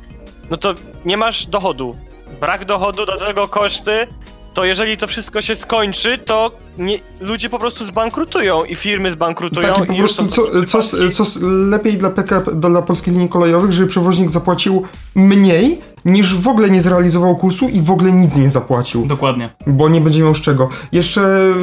[0.50, 0.74] no to
[1.06, 1.96] nie masz dochodu.
[2.40, 4.08] Brak dochodu, do tego koszty,
[4.54, 9.74] to jeżeli to wszystko się skończy, to nie, ludzie po prostu zbankrutują i firmy zbankrutują
[9.74, 13.88] Tak, i po prostu co, co, co lepiej dla PKP, dla polskich linii kolejowych, żeby
[13.88, 14.84] przewoźnik zapłacił
[15.16, 19.50] mniej, niż w ogóle nie zrealizował kursu i w ogóle nic nie zapłacił, Dokładnie.
[19.68, 20.70] bo nie będzie miał z czego.
[20.92, 21.54] Jeszcze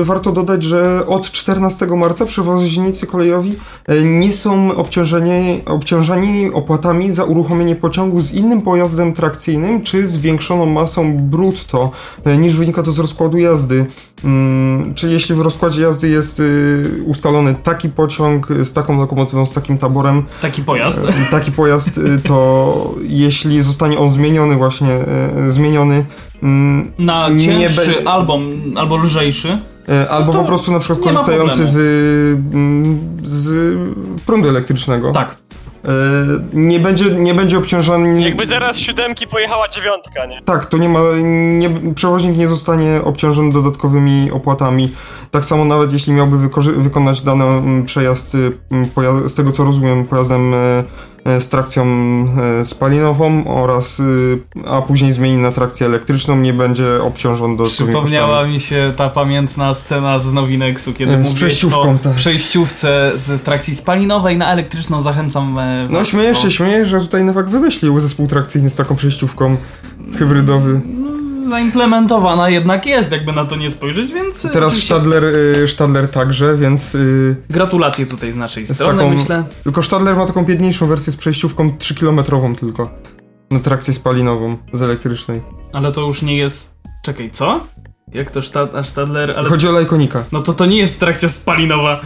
[0.00, 3.50] y, warto dodać, że od 14 marca przewoźnicy kolejowi
[3.90, 4.74] y, nie są
[5.66, 11.90] obciążeni, opłatami za uruchomienie pociągu z innym pojazdem trakcyjnym czy zwiększoną masą brutto,
[12.26, 13.86] y, niż wynika to z rozkładu jazdy.
[14.24, 19.52] Mm, czyli jeśli w rozkładzie jazdy jest y, ustalony taki pociąg z taką lokomotywą, z
[19.52, 20.98] takim taborem, Taki pojazd.
[20.98, 24.88] e, taki pojazd, y, to jeśli zostanie on zmieniony właśnie,
[25.48, 26.04] y, zmieniony
[26.42, 28.38] mm, Na cięższy be- albo,
[28.76, 29.58] albo lżejszy.
[29.88, 31.76] y, albo to po prostu na przykład korzystający z,
[32.54, 33.76] mm, z
[34.26, 35.12] prądu elektrycznego.
[35.12, 35.36] Tak.
[36.52, 38.22] nie, będzie, nie będzie obciążany...
[38.22, 40.42] Jakby zaraz siódemki pojechała dziewiątka, nie?
[40.44, 41.00] Tak, to nie ma...
[41.24, 44.90] Nie, przewoźnik nie zostanie obciążony dodatkowymi opłatami.
[45.30, 46.38] Tak samo nawet jeśli miałby
[46.76, 48.52] wykonać dany mm, przejazd, y,
[49.28, 50.84] z tego co rozumiem, pojazdem e, E,
[51.40, 51.84] z trakcją
[52.60, 58.44] e, spalinową oraz, y, a później zmieni na trakcję elektryczną, nie będzie obciążony dodatkowymi Przypomniała
[58.46, 62.14] mi się ta pamiętna scena z Nowinexu, kiedy E, z mówiłeś o tak.
[62.14, 65.00] przejściówce z trakcji spalinowej na elektryczną.
[65.00, 66.04] Zachęcam e, No do-
[66.42, 69.56] się, śmiejesz, że tutaj Nowak wymyślił zespół trakcyjny z taką przejściówką
[70.18, 70.80] hybrydowy.
[71.52, 74.42] Zaimplementowana jednak jest, jakby na to nie spojrzeć, więc...
[74.52, 76.94] Teraz oczywiście Stadler, y, Stadler także, więc...
[76.94, 79.44] y, Gratulacje tutaj z naszej strony, taką- myślę.
[79.64, 82.90] Tylko Stadler ma taką biedniejszą wersję z przejściówką 3-kilometrową tylko.
[83.50, 85.42] Na trakcję spalinową z elektrycznej.
[85.72, 86.76] Ale to już nie jest...
[87.04, 87.66] Czekaj, co?
[88.12, 88.42] Jak to
[88.82, 89.34] Stadler...
[89.36, 89.48] Ale...
[89.48, 90.24] Chodzi o Lajkonika.
[90.32, 92.00] No to to nie jest trakcja spalinowa.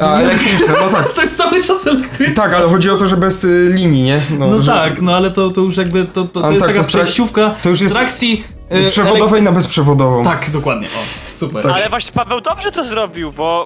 [0.00, 1.08] A, elektryczna, no tak.
[1.14, 2.42] To jest cały czas elektryczna.
[2.42, 4.20] Tak, ale chodzi o to, że bez y, linii, nie?
[4.38, 6.82] No że- tak, no ale to, to już jakby to, to, to jest tak, taka
[6.82, 10.22] to przejściówka to już jest z trakcji e, Przewodowej na bezprzewodową.
[10.22, 10.86] elek- Tak, dokładnie.
[10.86, 11.62] O, super.
[11.62, 11.72] Tak.
[11.72, 13.64] Ale właśnie Paweł dobrze to zrobił, bo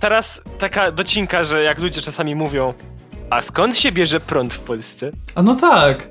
[0.00, 2.74] teraz taka docinka, że jak ludzie czasami mówią,
[3.30, 5.10] a skąd się bierze prąd w Polsce?
[5.34, 6.08] A no tak.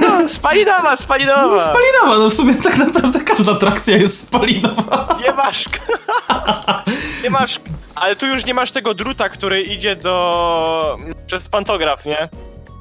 [0.00, 1.46] No, spalinowa, spalinowa!
[1.46, 5.18] No spalinowa, no w sumie tak naprawdę każda trakcja jest spalinowa.
[5.26, 5.64] Nie masz.
[7.24, 7.60] nie masz.
[7.94, 10.96] Ale tu już nie masz tego druta, który idzie do.
[11.26, 12.28] przez pantograf, nie?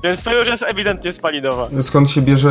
[0.04, 1.68] Więc to już jest ewidentnie spalinowa.
[1.82, 2.50] Skąd się bierze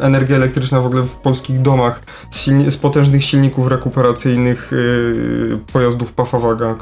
[0.00, 2.00] y, energia elektryczna w ogóle w polskich domach
[2.30, 6.74] z, silni- z potężnych silników rekuperacyjnych y, pojazdów Pafawaga.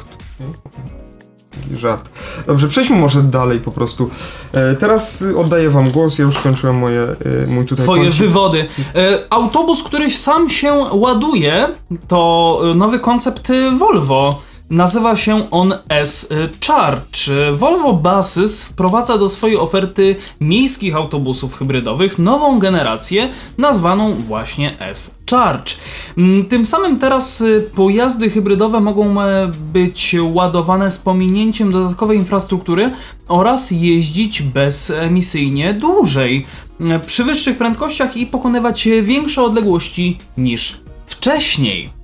[1.75, 2.11] Żart.
[2.47, 4.11] Dobrze, przejdźmy może dalej po prostu.
[4.53, 7.03] E, teraz oddaję wam głos, ja już skończyłem moje,
[7.43, 8.67] y, mój tutaj Twoje wywody.
[8.95, 11.69] E, autobus, który sam się ładuje,
[12.09, 14.41] to e, nowy koncept e, Volvo.
[14.71, 17.31] Nazywa się on S-Charge.
[17.53, 25.73] Volvo Buses wprowadza do swojej oferty miejskich autobusów hybrydowych nową generację nazwaną właśnie S-Charge.
[26.19, 32.91] Mm, Tym samym teraz y, pojazdy hybrydowe mogą e, być ładowane z pominięciem dodatkowej infrastruktury
[33.29, 36.47] oraz jeździć bezemisyjnie dłużej,
[36.81, 42.04] e, przy wyższych prędkościach i pokonywać większe odległości niż wcześniej.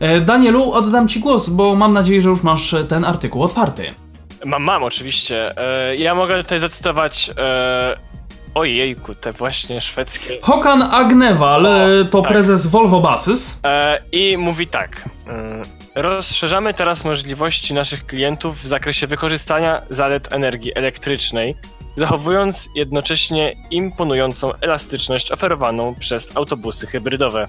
[0.00, 3.94] E, Danielu, oddam Ci głos, bo mam nadzieję, że już masz e, ten artykuł otwarty.
[4.44, 5.58] Mam, mam oczywiście.
[5.58, 7.30] E, ja mogę tutaj zacytować.
[8.54, 10.38] Ojejku, te właśnie szwedzkie.
[10.42, 12.30] Håkan Agnewal e, to tak.
[12.30, 13.60] prezes Volvo Buses.
[13.64, 15.08] E, I mówi tak.
[15.94, 21.54] Rozszerzamy teraz możliwości naszych klientów w zakresie wykorzystania zalet energii elektrycznej,
[21.96, 27.48] zachowując jednocześnie imponującą elastyczność oferowaną przez autobusy hybrydowe.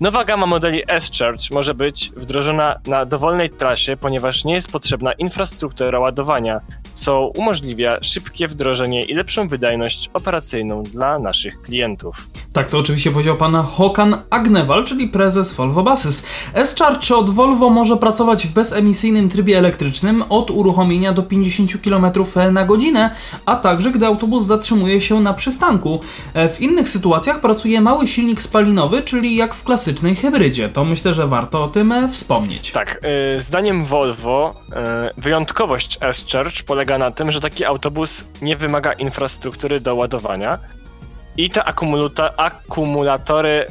[0.00, 5.98] Nowa gama modeli S-Charge może być wdrożona na dowolnej trasie, ponieważ nie jest potrzebna infrastruktura
[5.98, 6.60] ładowania,
[6.94, 12.28] co umożliwia szybkie wdrożenie i lepszą wydajność operacyjną dla naszych klientów.
[12.52, 16.26] Tak, to oczywiście powiedział pan Håkan Agnewal, czyli prezes Volvo Buses.
[16.54, 22.06] S-Charge od Volvo może pracować w bezemisyjnym trybie elektrycznym od uruchomienia do 50 km
[22.52, 23.10] na godzinę,
[23.46, 26.00] a także gdy autobus zatrzymuje się na przystanku.
[26.34, 30.68] E, W innych sytuacjach pracuje mały silnik spalinowy, czyli jak w klasycznej hybrydzie.
[30.68, 32.72] To myślę, że warto o tym e, wspomnieć.
[32.72, 33.00] Tak,
[33.36, 34.72] y, zdaniem Volvo y,
[35.16, 40.58] wyjątkowość S-Charge polega na tym, że taki autobus nie wymaga infrastruktury do ładowania
[41.36, 41.64] i te
[42.36, 43.66] akumulatory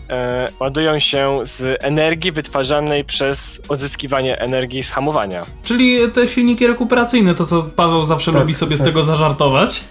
[0.59, 5.45] ładują się z energii wytwarzanej przez odzyskiwanie energii z hamowania.
[5.63, 8.87] Czyli te silniki rekuperacyjne, to co Paweł zawsze Tak, lubi sobie z tak.
[8.87, 9.83] tego zażartować.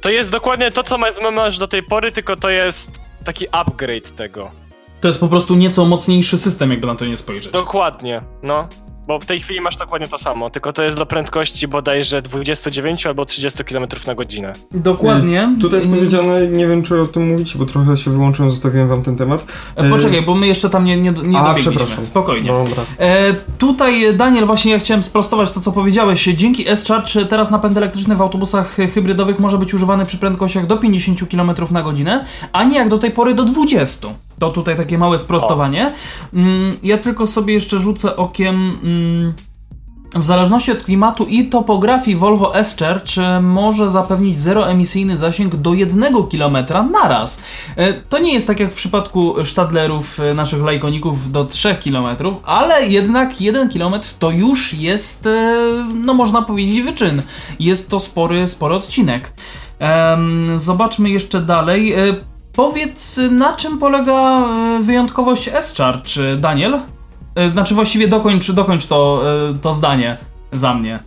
[0.00, 0.98] To jest dokładnie to, co
[1.32, 4.61] masz do tej pory, tylko to jest taki upgrade tego.
[5.02, 7.52] To jest po prostu nieco mocniejszy system, jakby na to nie spojrzeć.
[7.52, 8.68] Dokładnie, no.
[9.06, 13.06] Bo w tej chwili masz dokładnie to samo, tylko to jest do prędkości bodajże 29
[13.06, 14.52] albo 30 km na godzinę.
[14.72, 15.56] Dokładnie.
[15.60, 18.88] Tutaj jest I- powiedziane, nie wiem czy o tym mówicie, bo trochę się wyłączyłem, zostawiłem
[18.88, 19.44] wam ten temat.
[19.76, 21.72] E, Poczekaj, bo my jeszcze tam nie, nie, nie A, dobiegliśmy.
[21.72, 22.04] przepraszam.
[22.04, 22.48] Spokojnie.
[22.48, 22.82] Dobra.
[22.98, 26.24] E, tutaj, Daniel, właśnie ja chciałem sprostować to, co powiedziałeś.
[26.24, 31.20] Dzięki S-Charge teraz napęd elektryczny w autobusach hybrydowych może być używany przy prędkościach do 50
[31.30, 34.08] km na godzinę, a nie jak do tej pory do 20.
[34.42, 35.92] To tutaj takie małe sprostowanie.
[36.34, 38.78] Mm, ja tylko sobie jeszcze rzucę okiem...
[38.84, 39.34] Mm,
[40.14, 46.04] w zależności od klimatu i topografii Volvo S-Charge e, może zapewnić zeroemisyjny zasięg do 1
[46.30, 46.56] km
[46.90, 47.42] naraz.
[47.76, 52.06] E, To nie jest tak jak w przypadku Stadlerów, e, naszych lajkoników, do 3 km,
[52.44, 55.54] ale jednak 1 km to już jest, e,
[55.94, 57.22] no można powiedzieć, wyczyn.
[57.60, 59.32] Jest to spory, spory odcinek.
[60.56, 61.94] Zobaczmy jeszcze dalej.
[62.52, 66.80] Powiedz, na czym polega e, wyjątkowość S-Charge, Daniel?
[67.34, 70.16] E, Znaczy właściwie dokończ, dokończ to, e, to zdanie
[70.52, 70.98] za mnie.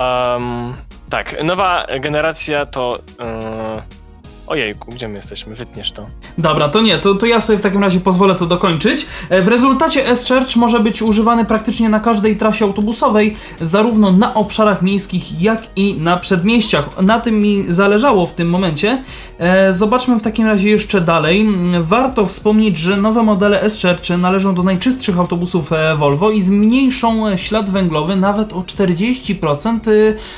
[0.00, 0.76] Um,
[1.10, 2.98] Tak, nowa generacja to...
[3.18, 4.01] Yy...
[4.46, 5.54] Ojejku, gdzie my jesteśmy?
[5.54, 6.06] Wytniesz to.
[6.38, 9.06] Dobra, to nie, to, to ja sobie w takim razie pozwolę to dokończyć.
[9.28, 14.82] E, w rezultacie S-Church może być używany praktycznie na każdej trasie autobusowej, zarówno na obszarach
[14.82, 17.02] miejskich, jak i na przedmieściach.
[17.02, 19.02] Na tym mi zależało w tym momencie.
[19.38, 21.48] E, zobaczmy w takim razie jeszcze dalej.
[21.80, 27.70] Warto wspomnieć, że nowe modele S-Church należą do najczystszych autobusów e, Volvo i zmniejszą ślad
[27.70, 29.80] węglowy nawet o 40%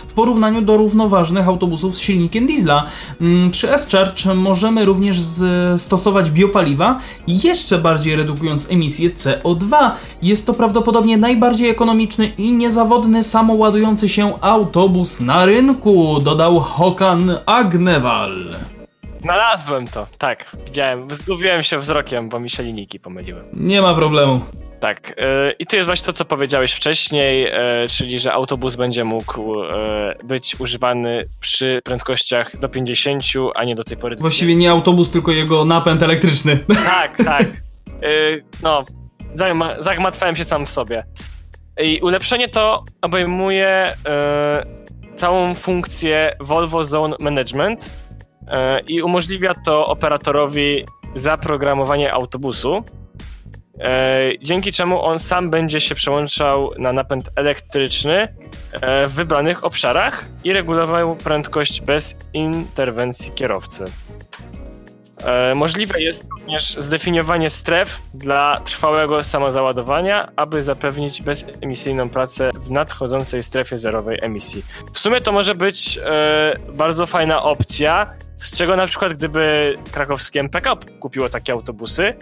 [0.07, 2.86] w porównaniu do równoważnych autobusów z silnikiem diesla.
[3.20, 3.72] Mm, przy
[4.34, 5.16] Możemy również
[5.78, 9.90] stosować biopaliwa, jeszcze bardziej redukując emisję CO2.
[10.22, 18.55] Jest to prawdopodobnie najbardziej ekonomiczny i niezawodny samoładujący się autobus na rynku, dodał Hokan Agnewal.
[19.20, 21.09] Znalazłem to, tak, widziałem.
[21.11, 23.45] Zgubiłem się wzrokiem, bo mi się linijki pomyliły.
[23.53, 24.40] Nie ma problemu.
[24.85, 25.09] Tak.
[25.09, 29.62] Yy, I to jest właśnie to, co powiedziałeś wcześniej, yy, czyli że autobus będzie mógł
[29.62, 29.70] yy,
[30.24, 33.22] być używany przy prędkościach do 50,
[33.55, 34.16] a nie do tej pory.
[34.16, 36.59] Właściwie nie autobus, tylko jego napęd elektryczny.
[36.85, 37.47] Tak, tak.
[38.62, 38.85] no,
[39.78, 41.05] zagmatwałem się sam w sobie.
[41.80, 43.97] I ulepszenie to obejmuje
[45.16, 47.91] całą funkcję Volvo Zone Management
[48.89, 53.03] i umożliwia to operatorowi zaprogramowanie autobusu E,
[54.42, 58.36] dzięki czemu on sam będzie się przełączał na napęd elektryczny
[58.72, 63.84] e, w wybranych obszarach i regulował prędkość bez interwencji kierowcy.
[65.24, 73.42] E, możliwe jest również zdefiniowanie stref dla trwałego samozaładowania, aby zapewnić bezemisyjną pracę w nadchodzącej
[73.42, 74.64] strefie zerowej emisji.
[74.92, 75.98] W sumie to może być
[76.72, 82.14] bardzo fajna opcja, z czego na przykład gdyby krakowskie MPK kupiło takie autobusy,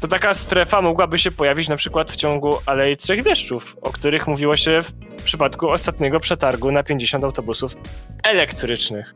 [0.00, 4.26] to taka strefa mogłaby się pojawić na przykład w ciągu Alei Trzech Wieszczów, o których
[4.26, 4.80] mówiło się
[5.18, 7.76] w przypadku ostatniego przetargu na 50 autobusów
[8.24, 9.14] elektrycznych.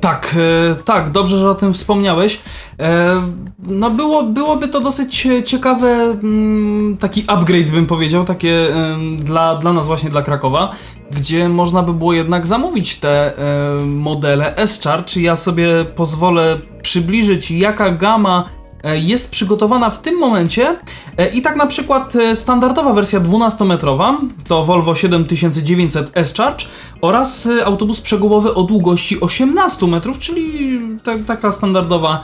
[0.00, 0.36] Tak,
[0.70, 2.40] e, tak, dobrze, że o tym wspomniałeś.
[2.80, 3.22] E,
[3.58, 8.68] no było, byłoby to dosyć ciekawe, mm, taki upgrade bym powiedział, takie
[9.16, 10.72] dla, dla nas właśnie, dla Krakowa,
[11.10, 15.16] gdzie można by było jednak zamówić te e, modele S-Charge.
[15.16, 18.44] Ja sobie pozwolę przybliżyć, jaka gama
[18.84, 20.76] jest przygotowana w tym momencie.
[21.16, 24.16] E, i tak na przykład e, standardowa wersja 12-metrowa
[24.48, 26.66] to Volvo 7900 S-Charge
[27.00, 32.22] oraz autobus przegubowy o długości 18 metrów, czyli ta, taka standardowa,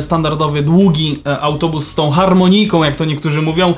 [0.00, 3.74] standardowy, długi autobus z tą harmonijką, jak to niektórzy mówią.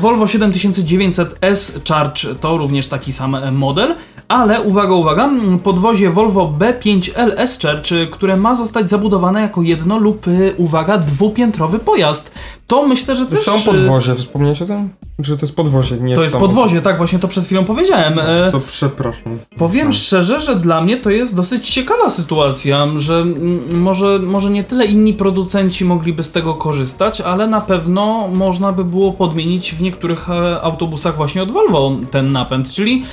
[0.00, 3.94] Volvo 7900 S-Charge to również taki sam model.
[4.28, 5.30] Ale uwaga, uwaga,
[5.62, 11.78] podwozie Volvo B5 LS Church, które ma zostać zabudowane jako jedno lub, y, uwaga, dwupiętrowy
[11.78, 12.34] pojazd.
[12.66, 13.40] To myślę, że to też...
[13.40, 14.90] są podwozie, wspomniałeś o tym?
[15.18, 18.14] Że to jest podwozie, nie To jest podwozie, tak, właśnie to przed chwilą powiedziałem.
[18.14, 19.38] No, to przepraszam.
[19.58, 19.92] Powiem no.
[19.92, 23.24] szczerze, że dla mnie to jest dosyć ciekawa sytuacja, że
[23.72, 28.84] może, może nie tyle inni producenci mogliby z tego korzystać, ale na pewno można by
[28.84, 33.04] było podmienić w niektórych e, autobusach właśnie od Volvo ten napęd, czyli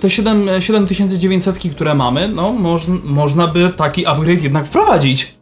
[0.00, 5.34] te 7, 7900, które mamy, no moż, można by taki upgrade jednak wprowadzić.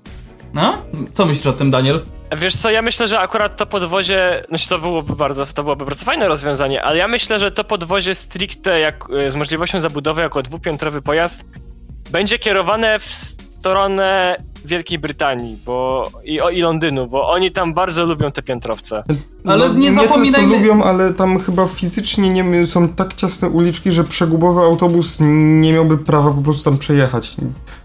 [0.55, 0.73] No?
[1.13, 2.01] Co myślisz o tym, Daniel?
[2.37, 6.05] Wiesz co, ja myślę, że akurat to podwozie, znaczy to byłoby bardzo, to byłoby bardzo
[6.05, 11.03] fajne rozwiązanie, ale ja myślę, że to podwozie stricte jak, z możliwością zabudowy jako dwupiętrowy
[11.03, 11.45] pojazd
[12.11, 13.05] będzie kierowane w
[13.61, 19.05] stronę Wielkiej Brytanii bo, i, i Londynu, bo oni tam bardzo lubią te piętrowce.
[19.45, 20.47] Ale no, nie zapominajmy...
[20.47, 24.61] Nie to, co lubią, ale tam chyba fizycznie nie, są tak ciasne uliczki, że przegubowy
[24.61, 27.37] autobus nie miałby prawa po prostu tam przejechać.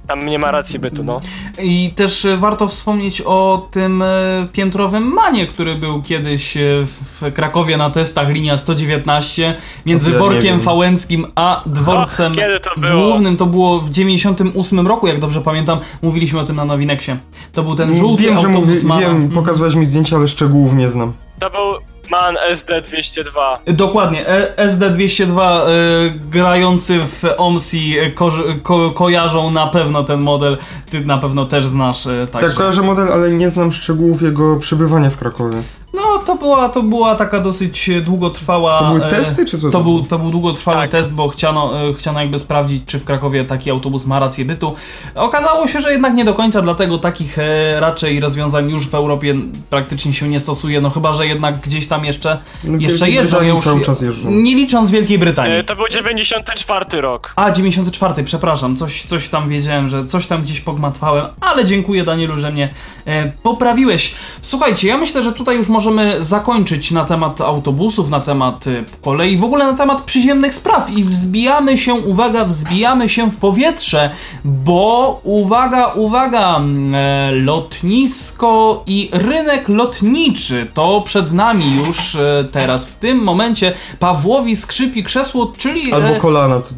[0.07, 1.19] Tam nie ma racji bytu, no.
[1.61, 7.33] I też e, warto wspomnieć o tym e, piętrowym manie, który był kiedyś e, w
[7.33, 13.37] Krakowie na testach, linia 119, między ja Borkiem Fałęckim a dworcem Och, to głównym.
[13.37, 15.79] To było w 98 roku, jak dobrze pamiętam.
[16.01, 17.11] Mówiliśmy o tym na Nowineksie.
[17.53, 20.89] To był ten żółty wiem, autobus że mówi, Wiem, pokazałeś mi zdjęcia, ale szczegółów nie
[20.89, 21.13] znam.
[21.39, 23.57] To był Man SD202.
[23.67, 28.31] Dokładnie, e, SD202 y, e, grający w OMSI ko
[28.63, 30.57] ko kojarzą na pewno ten model.
[30.89, 32.05] Ty na pewno też znasz.
[32.05, 35.61] Y, tak, kojarzę model, ale nie znam szczegółów jego przebywania w Krakowie.
[35.93, 38.79] No, to była, to była taka dosyć długotrwała...
[38.79, 39.69] To były testy, czy co?
[39.69, 40.89] To, był, to był długotrwały tak.
[40.89, 44.75] test, bo chciano, chciano jakby sprawdzić, czy w Krakowie taki autobus ma rację bytu.
[45.15, 47.37] Okazało się, że jednak nie do końca, dlatego takich
[47.79, 49.35] raczej rozwiązań już w Europie
[49.69, 53.41] praktycznie się nie stosuje, no chyba, że jednak gdzieś tam jeszcze, no, jeszcze jeżdżą.
[53.41, 54.31] Już, cały czas jeżdżą.
[54.31, 55.55] Nie licząc Wielkiej Brytanii.
[55.57, 57.33] E, to był 94 rok.
[57.35, 62.39] A, 94, przepraszam, coś, coś tam wiedziałem, że coś tam gdzieś pogmatwałem, ale dziękuję Danielu,
[62.39, 62.69] że mnie
[63.05, 64.15] e, poprawiłeś.
[64.41, 69.37] Słuchajcie, ja myślę, że tutaj już możemy zakończyć na temat autobusów, na temat y, kolei,
[69.37, 74.09] w ogóle na temat przyziemnych spraw i wzbijamy się, uwaga, wzbijamy się w powietrze,
[74.45, 76.61] bo uwaga, uwaga,
[76.93, 84.55] e, lotnisko i rynek lotniczy to przed nami już e, teraz, w tym momencie Pawłowi
[84.55, 85.93] skrzypi krzesło, czyli...
[85.93, 86.59] Albo e, kolana.
[86.59, 86.69] To,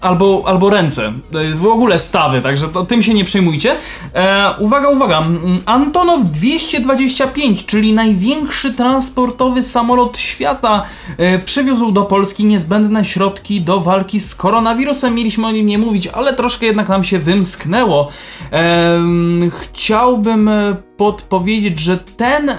[0.00, 1.12] albo, albo ręce.
[1.34, 3.76] E, W ogóle stawy, także to, tym się nie przejmujcie.
[4.14, 5.18] E, uwaga, uwaga.
[5.18, 10.82] Mm, Antonow 225, czyli największy transportowy samolot świata,
[11.18, 15.14] e, przywiózł do Polski niezbędne środki do walki z koronawirusem.
[15.14, 18.08] Mieliśmy o nim nie mówić, ale troszkę jednak nam się wymsknęło.
[18.52, 22.50] E, mm, chciałbym e, podpowiedzieć, że ten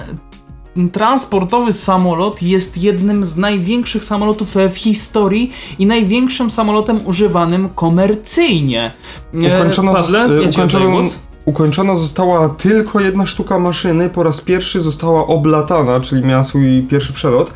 [0.88, 8.92] transportowy samolot jest jednym z największych samolotów w historii i największym samolotem używanym komercyjnie.
[9.54, 11.29] Ukończono, Pawle, e, ja ci oddaję ukończono.
[11.44, 17.12] Ukończona została tylko jedna sztuka maszyny, po raz pierwszy została oblatana, czyli miała swój pierwszy
[17.12, 17.52] przelot, e,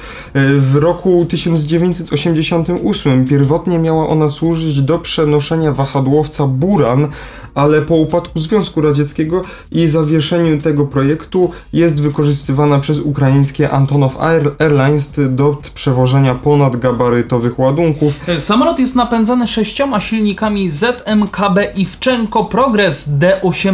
[0.58, 3.24] w roku 1988.
[3.24, 7.08] Pierwotnie miała ona służyć do przenoszenia wahadłowca Buran,
[7.54, 14.16] ale po upadku Związku Radzieckiego i zawieszeniu tego projektu jest wykorzystywana przez ukraińskie Antonov
[14.58, 18.28] Airlines do przewożenia ponadgabarytowych ładunków.
[18.28, 23.73] E, samolot jest napędzany sześcioma silnikami ZMKB i Wczenko Progress D8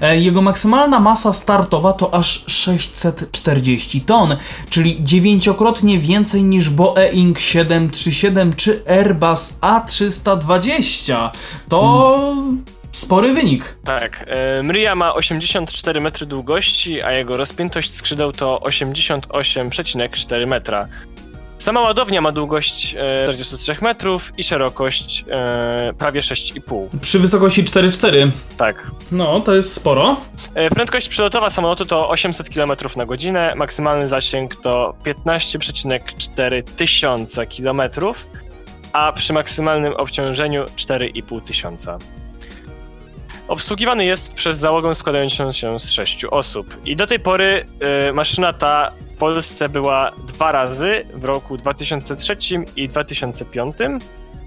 [0.00, 4.36] E, jego maksymalna masa startowa to aż 640 ton,
[4.70, 11.30] czyli dziewięciokrotnie więcej niż Boeing 737 czy Airbus A320.
[11.68, 12.16] To...
[12.34, 12.64] Hmm
[12.98, 13.76] spory wynik.
[13.84, 14.24] Tak.
[14.26, 20.88] E, Mria ma 84 metry długości, a jego rozpiętość skrzydeł to 88,4 metra.
[21.58, 26.98] Sama ładownia ma długość e, 43 metrów i szerokość e, prawie 6,5.
[27.00, 28.30] Przy wysokości 4,4.
[28.56, 28.90] Tak.
[29.12, 30.16] No, to jest sporo.
[30.54, 37.82] E, Prędkość przelotowa samolotu to 800 km na godzinę, maksymalny zasięg to 15,4 tysiąca km,
[38.92, 41.98] a przy maksymalnym obciążeniu 4,5 tysiąca.
[43.48, 46.80] Obsługiwany jest przez załogę składającą się z 6 osób.
[46.84, 52.36] I do tej pory e, maszyna ta w Polsce była dwa razy w roku 2003
[52.76, 53.76] i 2005,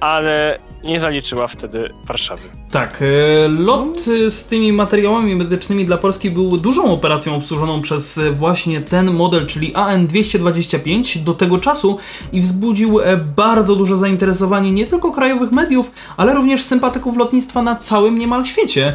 [0.02, 2.44] ale nie zaliczyła wtedy Warszawy.
[2.72, 8.18] Tak, e, lot e, z tymi materiałami medycznymi dla Polski był dużą operacją obsłużoną przez
[8.18, 11.98] e, właśnie ten model, czyli AN-225 do tego czasu
[12.32, 17.76] i wzbudził e, bardzo duże zainteresowanie nie tylko krajowych mediów, ale również sympatyków lotnictwa na
[17.76, 18.94] całym niemal świecie.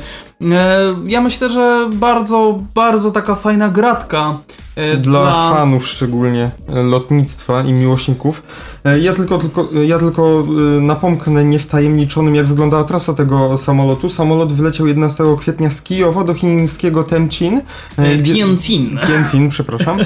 [1.06, 4.38] Ja myślę, że bardzo, bardzo taka fajna gratka
[4.76, 8.42] e, Dla fanów szczególnie e, lotnictwa i miłośników.
[8.84, 10.46] E, Ja tylko, tylko, ja tylko
[10.80, 14.08] napomknę niewtajemniczonym, jak wyglądała trasa tego samolotu.
[14.08, 17.60] Samolot wyleciał 11 kwietnia z Kijowa do chińskiego Tencin.
[17.96, 18.98] e, gdzie- Tianjin.
[19.06, 19.98] Tianjin, przepraszam,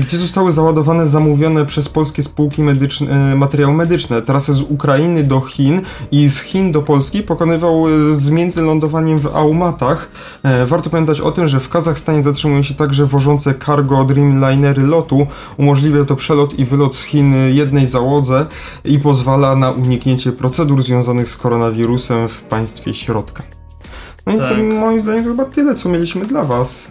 [0.00, 4.22] gdzie zostały załadowane zamówione przez polskie spółki medyczne, materiały medyczne.
[4.22, 5.80] Trasę z Ukrainy do Chin
[6.12, 10.08] i z Chin do Polski pokonywał z międzylądowaniem w Aumatach.
[10.66, 15.26] Warto pamiętać o tym, że w Kazachstanie zatrzymują się także wożące cargo Dreamlinery lotu.
[15.56, 18.46] Umożliwia to przelot i wylot z Chin jednej załodze
[18.84, 23.42] i pozwala na uniknięcie procedur związanych z koronawirusem w państwie środka.
[24.26, 24.58] No i to Tak.
[24.80, 26.86] moim zdaniem chyba tyle, co mieliśmy dla was.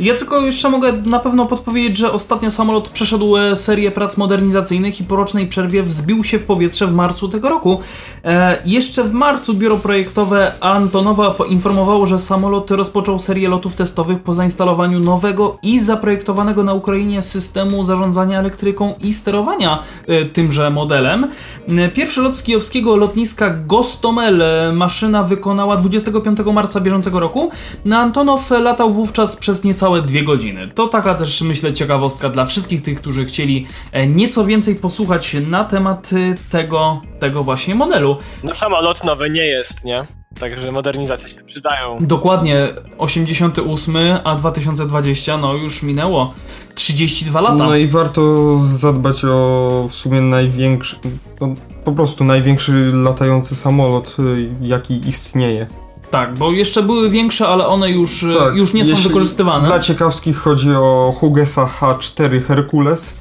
[0.00, 5.00] Ja tylko jeszcze mogę na pewno podpowiedzieć, że ostatnio samolot przeszedł e, serię prac modernizacyjnych
[5.00, 7.80] i po rocznej przerwie wzbił się w powietrze w marcu tego roku.
[8.24, 14.34] E, jeszcze w marcu biuro projektowe Antonowa poinformowało, że samolot rozpoczął serię lotów testowych po
[14.34, 21.30] zainstalowaniu nowego i zaprojektowanego na Ukrainie systemu zarządzania elektryką i sterowania e, tymże modelem.
[21.68, 27.50] E, Pierwszy lot z kijowskiego lotniska Gostomel e, maszyna wykonała 25 marca bieżącego roku.
[27.84, 30.68] Na Antonow latał wówczas przez niecałe dwie godziny.
[30.68, 35.64] To taka też myślę ciekawostka dla wszystkich tych, którzy chcieli e, nieco więcej posłuchać na
[35.64, 38.16] temat e, tego, tego właśnie modelu.
[38.44, 40.06] No samolot nowy nie jest, nie?
[40.40, 41.98] Także modernizacje się przydają.
[42.00, 42.68] Dokładnie
[42.98, 46.34] 88, a 2020 no już minęło
[46.74, 47.54] 32 lata.
[47.54, 50.96] No i warto zadbać o w sumie największy,
[51.40, 51.54] no,
[51.84, 55.66] po prostu największy latający samolot, y, jaki istnieje.
[56.14, 59.66] Tak, bo jeszcze były większe, ale one już, e, Tak, już nie są wykorzystywane.
[59.66, 63.14] Dla ciekawskich chodzi o Hugesa H4 Hercules.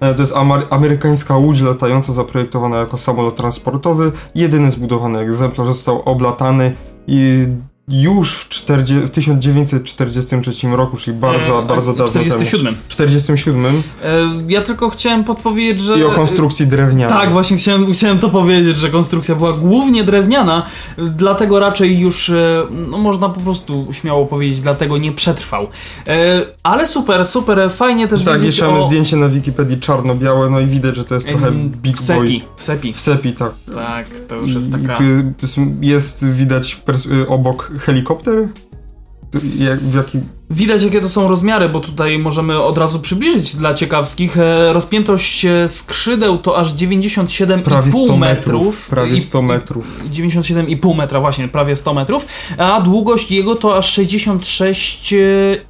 [0.00, 4.12] E, To jest amer- amerykańska łódź latająca zaprojektowana jako samolot transportowy.
[4.34, 6.72] Jedyny zbudowany egzemplarz został oblatany
[7.06, 7.46] i
[7.90, 12.66] już w, 40, w 1943 roku, czyli bardzo, E, bardzo dawno 47.
[12.66, 12.76] temu.
[12.88, 13.66] 47.
[13.66, 13.82] E,
[14.48, 15.98] ja tylko chciałem podpowiedzieć, że...
[15.98, 17.18] I o konstrukcji drewnianej.
[17.18, 20.66] Tak, właśnie chciałem, chciałem to powiedzieć, że konstrukcja była głównie drewniana,
[20.98, 25.66] dlatego raczej już, e, no można po prostu śmiało powiedzieć, dlatego nie przetrwał.
[26.06, 28.86] E, Ale super, super, fajnie też Tak, wiedzieć jeszcze mamy o...
[28.86, 32.28] zdjęcie na Wikipedii czarno-białe, no i widać, że to jest trochę Big w Boy.
[32.28, 32.92] sepi, w sepi.
[32.92, 33.52] W sepi, tak.
[33.74, 34.98] Tak, to już jest taka...
[35.80, 38.48] jest, widać pers- y, obok helikopter?
[39.58, 40.02] Jak, w.
[40.50, 44.38] Widać jakie to są rozmiary, bo tutaj możemy od razu przybliżyć dla ciekawskich.
[44.38, 48.18] E, Rozpiętość e, skrzydeł to aż 97,5 Prawie 100 metrów.
[48.20, 48.88] metrów.
[48.88, 50.00] Prawie I- 100 metrów.
[50.12, 52.26] 97,5 metra, właśnie, prawie 100 metrów,
[52.58, 55.14] a długość jego to aż 66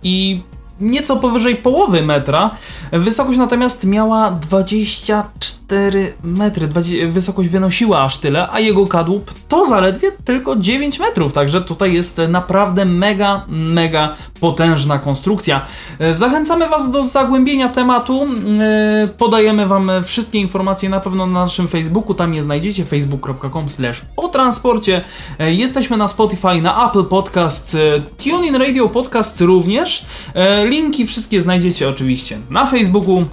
[0.03, 0.41] i
[0.81, 2.51] nieco powyżej połowy metra.
[2.93, 10.13] Wysokość natomiast miała 24 metry, 20, wysokość wynosiła aż tyle, a jego kadłub to zaledwie
[10.25, 15.61] tylko 9 metrów, także tutaj jest naprawdę mega, mega potężna konstrukcja.
[16.11, 18.27] Zachęcamy Was do zagłębienia tematu.
[18.61, 22.15] E, Podajemy Wam wszystkie informacje na pewno na naszym Facebooku.
[22.15, 23.67] Tam je znajdziecie facebook.com
[24.17, 25.05] o transporcie.
[25.39, 27.79] E, Jesteśmy na Spotify, na Apple Podcasts, e,
[28.25, 30.07] TuneIn Radio Podcasts również.
[30.71, 33.25] Linki wszystkie znajdziecie oczywiście na Facebooku.